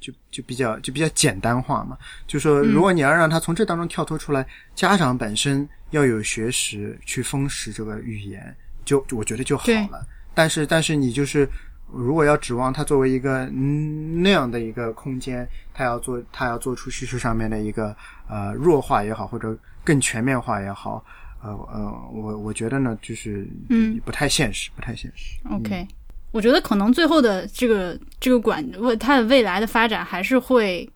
[0.00, 1.96] 就就比较就比较简单化嘛。
[2.26, 4.44] 就说如果你要让他从这当中跳脱出来，
[4.74, 10.04] 家长本身要有学识去封实这个语言，就我觉得就好了。
[10.34, 11.48] 但是，但是你就是。
[11.94, 17.94] 如果要指望它作为一个那样的一个空间，它要做，它要做出叙事上面的一个
[18.28, 21.04] 呃弱化也好，或者更全面化也好，
[21.42, 25.38] 呃呃，我我觉得呢，就是嗯不太现实，不太现实。
[25.50, 25.86] OK，、
[26.30, 30.88] 我觉得可能最后的这个这个馆，为它的未来的发展还是会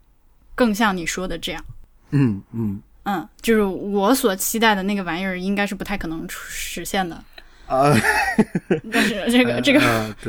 [0.55, 1.64] 更像你说的这样。
[2.11, 7.22] 嗯嗯嗯，就是我所期待的那个玩意儿，应该是不太可能实现的。
[7.69, 7.95] 啊，
[8.93, 9.81] 但是这个这个，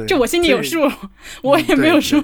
[0.08, 0.92] 这我心里有数，
[1.42, 2.24] 我也没有说，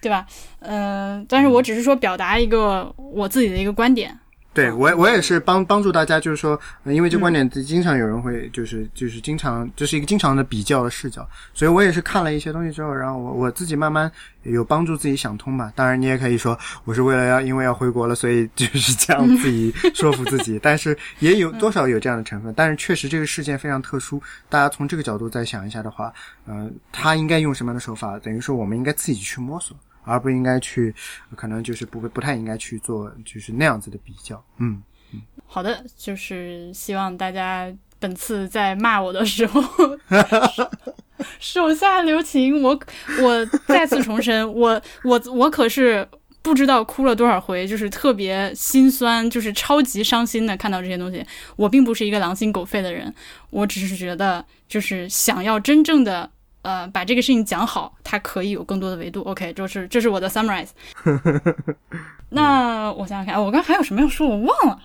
[0.00, 0.26] 对吧？
[0.60, 4.16] 嗯，但是我只是说表达一个我自己的一个观点。
[4.54, 14.10] 对我，我也是帮帮助大家，就是说，呃因为这观点经常有人会，就是就是经常，这是一个经常的比较的视角，所以我也是看了一些东西之后，然后我我自己慢慢
[14.44, 15.72] 有帮助自己想通吧。
[15.74, 22.54] 当然，你也可以说我是为了要因为要回国了，所以就是这样自己说服自己， 但是也有多少有这样的成分。
[22.56, 26.12] 但是确实这个事件非常特殊，大家从这个角度再想一下的话，
[26.46, 28.16] 呃，他应该用什么样的手法？
[28.20, 29.76] 等于说我们应该自己去摸索。
[30.04, 30.94] 而不应该去，
[31.34, 34.42] 可能就是不不太应该去做，就是那样子的比较。
[34.58, 34.82] 嗯，
[35.46, 39.62] 好的，就是希望大家本次在骂我的时候
[41.40, 42.62] 手下留情。
[42.62, 42.78] 我
[43.22, 46.06] 我再次重申，我我我可是
[46.42, 51.24] 不知道哭了多少回，就是特别心酸，就是超级伤心的看到这些东西。
[51.56, 53.12] 我并不是一个狼心狗肺的人，
[53.50, 56.30] 我只是觉得就是想要真正的。
[56.64, 59.20] 呃，把这个事情讲好，它可以有更多的维度。
[59.20, 60.70] OK，就是这是我的 summarize。
[62.30, 64.82] 那我想想看，我刚还有什么要说，我忘了。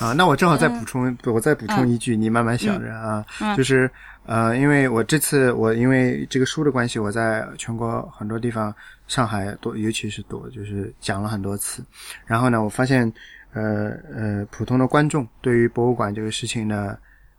[0.00, 3.24] 啊，那我正好再补充，我再补充一句，你慢慢想着啊，
[3.56, 3.88] 就是
[4.26, 8.74] 呃，因为我这次我因为这个书的关系，我在全国很多地方，
[9.06, 11.82] 上海多，尤其是多，就是讲了很多次。
[12.26, 13.10] 然后呢，我发现
[13.54, 16.98] 呃呃，普通的观众对于博物馆这个事情呢，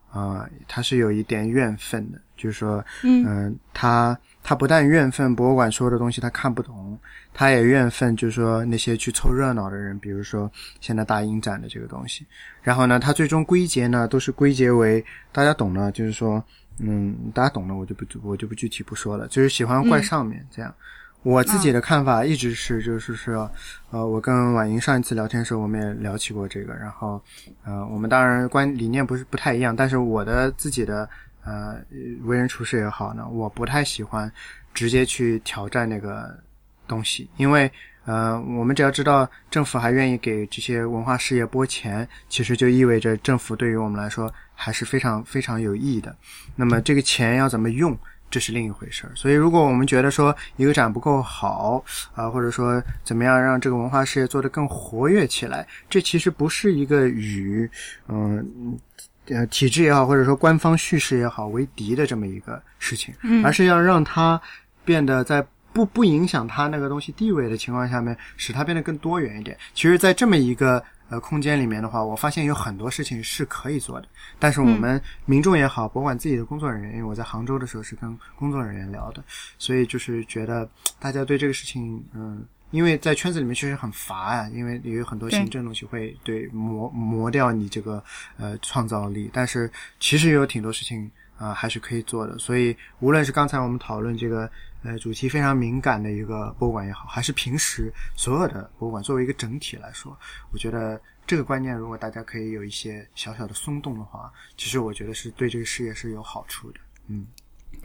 [0.09, 6.97] 啊、他是有一点怨愤的，就是说，嗯、他他不但怨愤博物馆说的东西他看不懂，
[7.33, 12.25] 他也怨愤，就是说那些去凑热闹的人，比如说现在大英展的这个东西。
[12.61, 16.43] 然后呢，他最终归结呢，都是归结为大家懂了，就是说，
[16.79, 20.73] 嗯，大家懂了，我就不我就不具体不说了，就是喜欢怪上面、这样。
[21.23, 23.51] 我自己的看法一直是，就是说，
[23.89, 26.73] 呃，我跟婉莹上一次聊天的时候，我们也聊起过这个。
[26.73, 27.21] 然后，
[27.65, 31.09] 呃，我们当然观理念不是不太一样，但是我的自己的
[31.47, 31.77] 呃
[32.25, 34.29] 为人处事也好呢，我不太喜欢
[34.73, 36.37] 直接去挑战那个
[36.87, 37.71] 东西，因为
[38.03, 46.13] 呃，我们只要知道政府还愿意给这些文化事业拨钱，其实就意味着政府对于我们来说还是非常非常有意义的。
[46.55, 47.97] 那么这个钱要怎么用？
[48.29, 51.81] 这是另一回事儿，所以如果我们觉得说一个展不够好
[52.13, 57.69] 啊、或者说怎么样让这个文化事业做得更活跃起来，这其实不是一个与
[58.09, 58.77] 嗯
[59.49, 63.13] 体制也好，或者说官方叙事也好为敌的这么一个事情，
[63.43, 64.39] 而是要让它
[64.85, 69.57] 变得在不不影响它那个东西地位的情况下面，使它变得更多元一点。
[69.73, 74.07] 其实，在这么一个呃空间里面的话，我发现有很多事情是可以做的，
[74.39, 79.23] 但是我们民众也好，博物馆自己的工作人员，因为我在杭州的时候是跟工作人员聊的，
[79.57, 80.69] 所以就是觉得
[80.99, 82.43] 大家对这个事情，嗯。
[82.71, 88.03] 因为在圈子里面确实很乏呀、因为也有很多行政东西会对磨磨掉你这个
[88.37, 92.37] 呃创造力，但是其实也有挺多事情啊、还是可以做的。
[92.39, 94.49] 所以无论是刚才我们讨论这个
[94.83, 100.17] 呃主题非常敏感的一个博物馆也好，还是平时所有的博物馆作为一个整体来说，
[100.51, 106.79] 我觉得这个观念如果大家可以有一些小小的松动的话，其实我觉得是对这个事业是有好处的。
[107.07, 107.25] 嗯，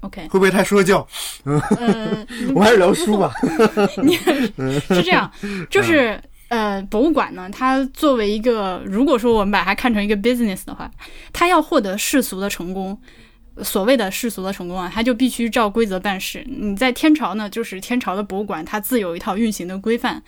[0.00, 1.06] OK，会不会太说教？
[1.44, 3.32] 呃， 我还是聊书吧。
[4.02, 5.30] 你是这样，
[5.70, 10.90] 就是呃，博物馆呢，它作为一个，如果说我们把它看成一个 business 的话，
[11.32, 13.00] 它要获得世俗的成功。
[13.62, 16.42] 所谓的世俗的成功啊，它就必须照规则办事。
[16.48, 20.22] 你在天朝呢，就是天朝的博物馆，它自有一套运行的规范。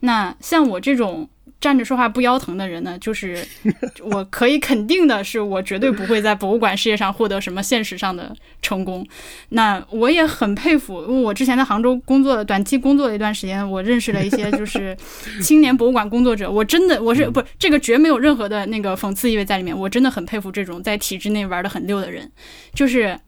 [0.00, 1.28] 那像我这种
[1.60, 3.46] 站着说话不腰疼的人呢，就是
[4.02, 9.06] 我可以肯定的是，我绝对不会在博物馆事业上获得什么现实上的成功。
[9.50, 14.96] 那我也很佩服，因为我之前在杭州工作的短期工作了一段时间，我认识了一些就是
[15.42, 16.50] 青年博物馆工作者。
[16.50, 19.78] 我真的我是不这个绝没有任何的那个讽刺意味在里面。
[19.78, 22.30] 我真的很佩服这种在体制内玩的很溜的人，
[22.72, 23.20] 就是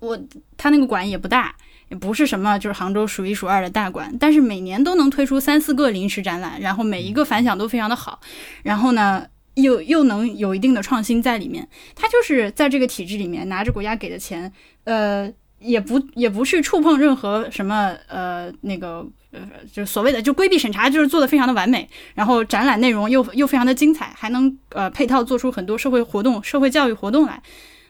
[0.00, 0.18] 我
[0.56, 1.54] 他那个馆也不大。
[1.90, 8.20] 也不是什么就是杭州数一数二的大馆，但是每年都能推出三四个临时展览，然后每一个反响都非常的好，
[8.62, 11.68] 然后呢又又能有一定的创新在里面。
[11.96, 14.52] 他就是在这个体制里面拿着国家给的钱，
[14.84, 15.28] 呃，
[15.58, 19.40] 也不也不去触碰任何什么呃那个呃
[19.72, 27.42] 就是所谓的就规避审查，就是做的非常的完美，然后展览内容又又非常的精彩，还能呃配套做出很多社会活动、社会教育活动来。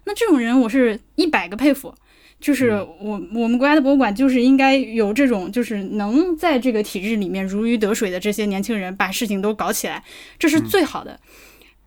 [0.05, 1.95] 那这种人我是一百个佩服。
[2.41, 2.71] 就是
[3.01, 10.03] 我我们国家的博物馆就是应该有这种，就是能在这个体制里面如鱼得水的这些年轻人，把事情都搞起来，
[10.39, 11.21] 这是最好的。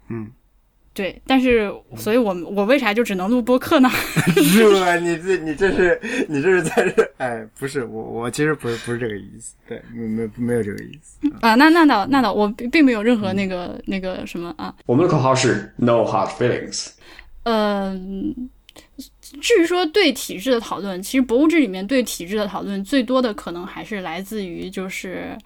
[0.10, 0.28] 嗯，
[0.94, 3.90] 对，但是，所以我我为啥就只能录播客呢？
[4.38, 4.96] 是吧？
[4.98, 6.00] 你这你这是
[6.30, 7.12] 你这是在这？
[7.18, 11.56] 哎，不是我我其实不是不是这个意思，对，没没没有这个意思啊。
[11.56, 14.76] 那那倒那倒，我并没有任何那个那个什么啊。
[14.86, 16.90] 我们的口号是 No hard feelings。
[17.44, 18.50] 嗯，
[19.42, 25.38] 至于说对体制的讨论，其实博物志里面对体制的讨论最多的可能还是来自于就是。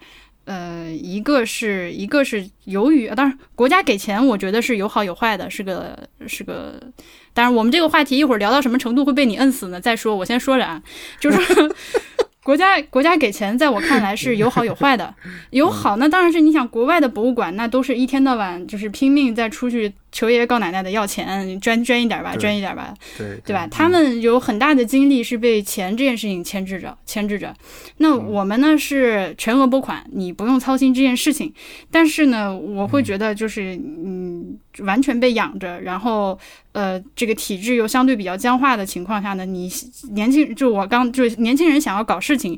[0.50, 6.80] 呃，一个是一个是由于，当然国家给钱，我觉得是有好有坏的，是个是个。
[7.34, 9.78] 当然，我们这个话题一会儿聊到什么程度会被你摁死呢？
[9.78, 10.82] 再说，我先说着啊，
[11.20, 11.38] 就是。
[12.42, 15.14] 国 家国家给钱，在我看来是有好有坏的。
[15.50, 23.66] 有好，那当然是你想国外的博物馆，那都是一天到晚就是拼命在出去求爷爷告奶奶的要钱，捐捐一点吧，捐一点吧，对对吧？
[23.68, 27.54] 他们有很大的精力是被钱这件事情牵制着，牵制着。
[27.98, 31.52] 那我们呢是全额拨款，你不用操心这件事情。
[31.90, 36.38] 但是呢，我会觉得就是嗯，完全被养着，然后。
[36.72, 39.68] 呃，这个体制又相对比较僵化的情况下呢，你
[40.12, 42.56] 年轻就我刚就年轻人想要搞事情，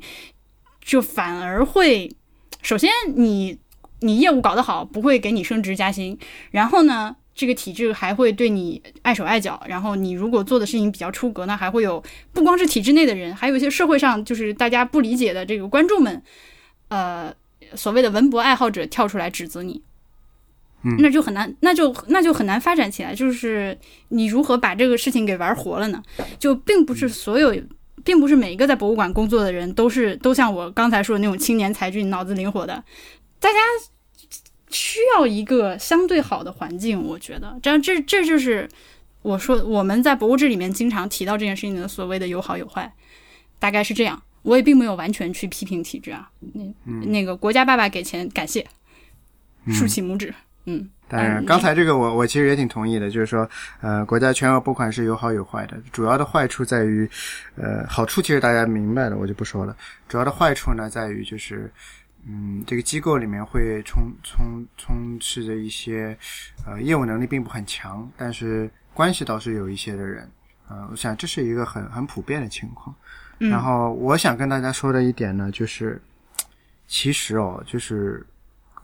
[0.84, 2.10] 就反而会，
[2.60, 3.56] 首先你
[4.00, 6.18] 你业务搞得好，不会给你升职加薪，
[6.50, 12.02] 然后呢，这个体制还会对你碍手碍脚，然后你如果做的事情比较出格呢，还会有
[12.32, 16.22] 不光是体制内的人，还有一些社会上就是大家不理解的这个观众们，
[16.88, 17.34] 呃，
[17.74, 19.82] 所谓的文博爱好者跳出来指责你。
[20.98, 23.14] 那就很难，那就那就很难发展起来。
[23.14, 23.78] 就是
[24.08, 26.02] 你如何把这个事情给玩活了呢？
[26.38, 27.54] 就并不是所有，
[28.02, 32.82] 并不是每一个在博物馆工作的人都是都像我刚才说的那种青年才俊、脑子灵活的。
[33.38, 33.58] 大家
[34.70, 38.68] 需要一个相对好的环境，我觉得这样这这就是
[39.22, 42.92] 我说我们在博物志里面经常提到这件事情的所谓的有好有坏，
[43.58, 44.22] 大概是这样。
[44.42, 46.30] 我也并没有完全去批评体制啊。
[46.54, 46.62] 那
[47.08, 48.66] 那个国家爸爸给钱，感谢，
[49.68, 50.32] 竖起拇指。
[50.64, 53.48] 嗯，当然，刚才这个我我其实也挺同意的，就是说，
[53.82, 57.06] 呃，国家全额拨款是有好有坏的，主要的坏处在于，
[57.56, 59.76] 呃，好处其实大家明白的，我就不说了。
[60.08, 61.70] 主要的坏处呢，在于就是，
[62.26, 66.16] 嗯，这个机构里面会充充充斥着一些，
[66.66, 70.30] 呃，业务能力并不很强，但是关系倒是有一些的人，
[70.68, 72.94] 呃，我想这是一个很很普遍的情况。
[73.38, 76.00] 然后我想跟大家说的一点呢，就是，
[76.86, 78.26] 其实哦，就是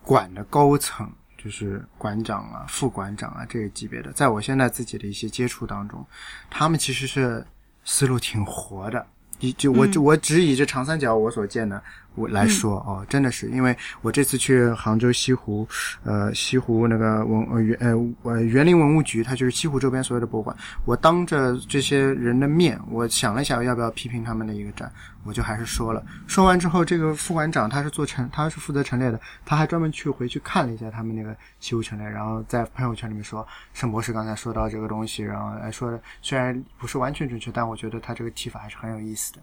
[0.03, 1.11] 管的高层。
[1.39, 6.05] 就是馆长啊、副馆长啊这个级别的，在我现在自己的一些接触当中，
[6.51, 7.47] 他们其实是
[7.84, 9.07] 思路挺活的。
[9.39, 11.80] 以就我就我只以这长三角我所见的。
[12.17, 15.69] 我来说哦，真的是，因为我这次去杭州西湖，
[16.03, 20.57] 呃，西湖那个文呃园呃呃园林文物局，它就是西湖周边所有的博物馆。
[20.85, 24.91] 我当着这些人的面，我想了想要不要批评他们的一个展，
[25.25, 26.05] 我就还是说了。
[26.27, 39.41] 说完之后，这个副馆长他是做陈，他是负责陈列的，他还专门去回去看了一下他们那个西湖陈列，然后在朋友圈里面说，盛博士刚才说到这个东西，然后来说的虽然不是完全准确，但我觉得他这个提法还是很有意思的。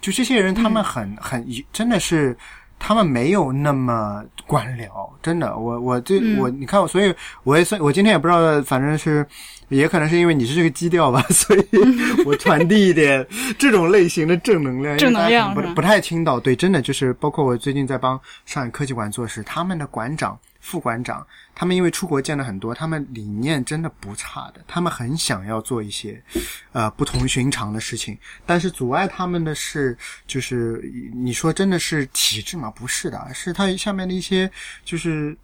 [0.00, 2.07] 就这些人，他们很很真的是，
[2.78, 5.56] 他们没有那么官僚，真的。
[5.56, 9.26] 我我这我你看我，所以我也算我今天也不知道，反正是
[9.68, 11.66] 也可能是因为你是这个基调吧， 所以
[12.24, 13.26] 我传递一点
[13.58, 16.38] 这种类型的正能量，正能量不不太听到。
[16.38, 20.38] 对，真的就是包括我最近在帮上海科技馆做事，他们的馆长。
[20.60, 26.22] 副馆长，他们因为出国见了很多，他们理念真的不差的，他们很想要做一些，
[26.72, 28.18] 呃，不同寻常的事情。
[28.44, 29.96] 但是阻碍他们的是，
[30.26, 30.82] 就是
[31.14, 32.70] 你说真的是体制吗？
[32.72, 34.50] 不是的，是他下面的一些，
[34.84, 35.34] 就是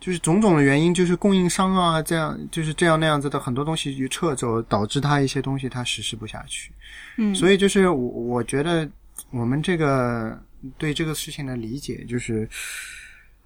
[0.00, 6.72] 就是种种的原因，就是供应商啊，这样就是这样那样子的很多东西去撤走，导致他一些东西他实施不下去。
[7.18, 8.88] 嗯，所以就是我我觉得
[9.30, 10.40] 我们这个
[10.78, 12.48] 对这个事情的理解就是，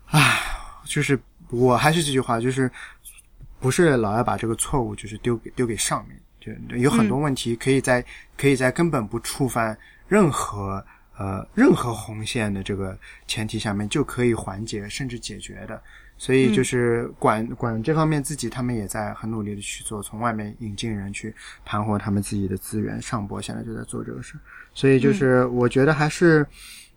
[0.07, 0.62] 唉。
[0.87, 1.18] 就是
[1.51, 2.70] 我还是这句话，就是
[3.61, 8.05] 不是老要把这个错误就是丢给丢给上面，就有很多问题可以在
[8.39, 9.76] 可以在根本不触犯
[10.09, 10.84] 任何
[11.18, 15.82] 呃任何红线的这个前提下面就可以缓解甚至解决的。
[16.18, 21.34] 所以就是管管这方面自己他们也在很努力的去做，从外面引进人去
[21.64, 23.01] 盘活他们自己的资源。
[23.03, 24.34] 上博现在就在做这个事，
[24.72, 26.47] 所以就是我觉得还是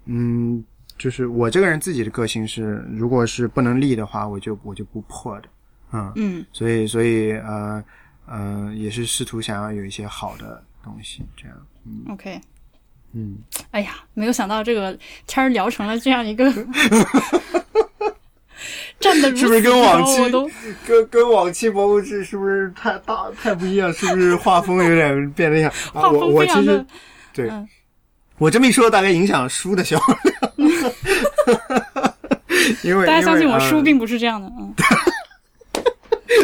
[0.06, 0.64] 嗯。
[1.00, 5.47] 就是我这个人自己的个性是，如果是不能立的话，我就我就不破的，
[5.93, 7.82] 嗯嗯，所以所以呃
[8.28, 12.41] 呃，也是试图想要有一些好的东西，这样，嗯，OK，
[13.14, 13.38] 嗯，
[13.72, 14.95] 哎呀，没有想到这个
[15.26, 16.52] 天儿聊成了这样一个，
[19.00, 20.30] 站的是不是跟往期
[20.86, 23.91] 跟跟往期博物志是不是太大太不一样？
[23.93, 25.72] 是不是画风有点变了一下？
[25.93, 26.86] 画风非常的
[27.32, 27.50] 对。
[28.38, 30.20] 我这么一说，大概影响书的销量。
[32.84, 34.47] 因为大家相信我，书并不是这样的。
[34.60, 34.74] 嗯，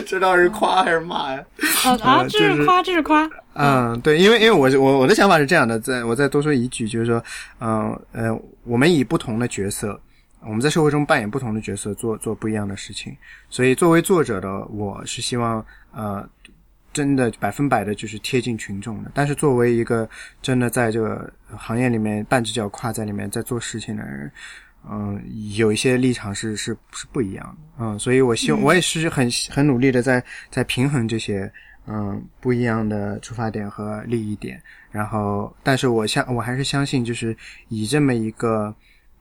[0.06, 1.44] 这到底是夸还是骂呀？
[1.84, 3.30] 啊 啊，这是夸，这是夸。
[3.54, 7.24] 嗯，对，因为因为我我我的想法是这样的，再我再多说一句，就是说，
[7.60, 10.00] 嗯呃我们以不同的角色，
[10.42, 13.16] 我们在社会中扮演不同的角色，做做不一样的事情。
[13.50, 15.64] 所以作为作者的我是希望，
[15.94, 16.28] 呃，
[16.96, 19.12] 真的百分百的就是贴近群众的。
[19.14, 20.10] 但是作为一个
[20.42, 24.32] 真的在这个行业里面半只脚跨在里面在做事情的人，
[24.90, 25.22] 嗯、
[25.56, 31.52] 有一些立场是是是不一样的，嗯，所以我希望、我也是很很努力的在在平衡这些。
[31.88, 37.38] 嗯，不一样的出发点和利益点，然后，但是我相我还是相信，就是
[37.68, 38.76] 以这么一个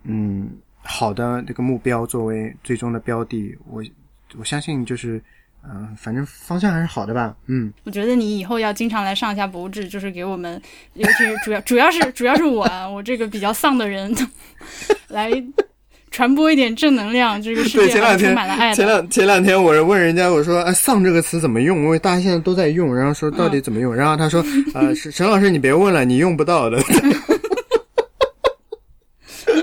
[0.04, 0.50] 嗯
[0.80, 3.84] 好的这个目标作为最终的标的，我
[4.38, 5.22] 我相信就是
[5.66, 10.60] 嗯、反正方向还是好的吧，嗯，我觉得你以后要经常来上一下博物志，就是给我们，
[10.94, 14.14] 尤其是主要 主要是主要是我啊，我这个比较丧的人，
[15.08, 15.30] 来
[16.10, 17.42] 传播一点正能量。
[17.42, 18.76] 这个世对，界充满了爱的。
[18.76, 21.78] 前两前两天我问人家，我说“哎，丧”这个词怎么用？
[21.82, 23.92] 因为大家现在都在用，然后说到底怎么用？
[23.92, 24.44] 然后他说
[24.74, 26.78] ：“呃，是陈老师，你别问了，你用不到的。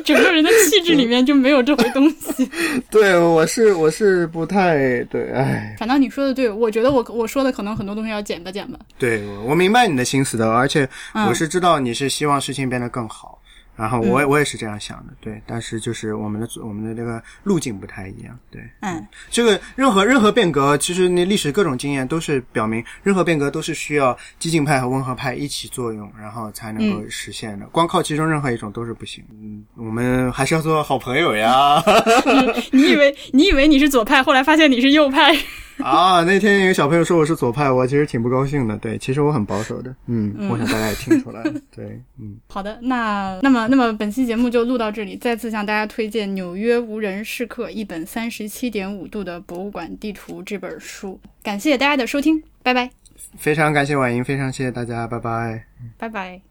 [0.01, 2.49] 你整个人的气质里面就没有这回东西。
[2.89, 8.79] 对，我是我是不太对，哎，反倒你说的对，我觉得我我说的可能很多东西要减吧减吧。
[8.97, 13.40] 对我我明白你的心思的，而且嗯我是知道你是希望事情变得更好。
[13.81, 27.65] 然后我也我也是这样想的，对，但是就是我们的我们的这个路径不太一样，对，嗯，这个任何任何变革，其实那历史各种经验都是表明，任何变革都是需要激进派和温和派一起作用，然后才能够实现的。
[27.71, 29.23] 光靠其中任何一种都是不行。
[29.31, 31.81] 嗯，我们还是要做好朋友呀。
[32.71, 35.35] 你以为你以为你是左派，后来发现你是右派。
[35.81, 38.77] 啊，那天有个小朋友说我是左派，我其实挺不高兴的。
[38.77, 39.95] 对，其实我很保守的。
[40.05, 41.53] 嗯，我想大家也听出来了。
[41.75, 51.17] 对，嗯，好的，那那么那么本期节目就录到这里，再次向大家推荐《纽约无人试客》一本三十七点五度的博物馆地图这本书。
[51.41, 52.91] 感谢大家的收听，拜拜，
[53.37, 55.63] 非常感谢婉莹，非常谢谢大家，拜拜。
[55.97, 56.50] 拜拜。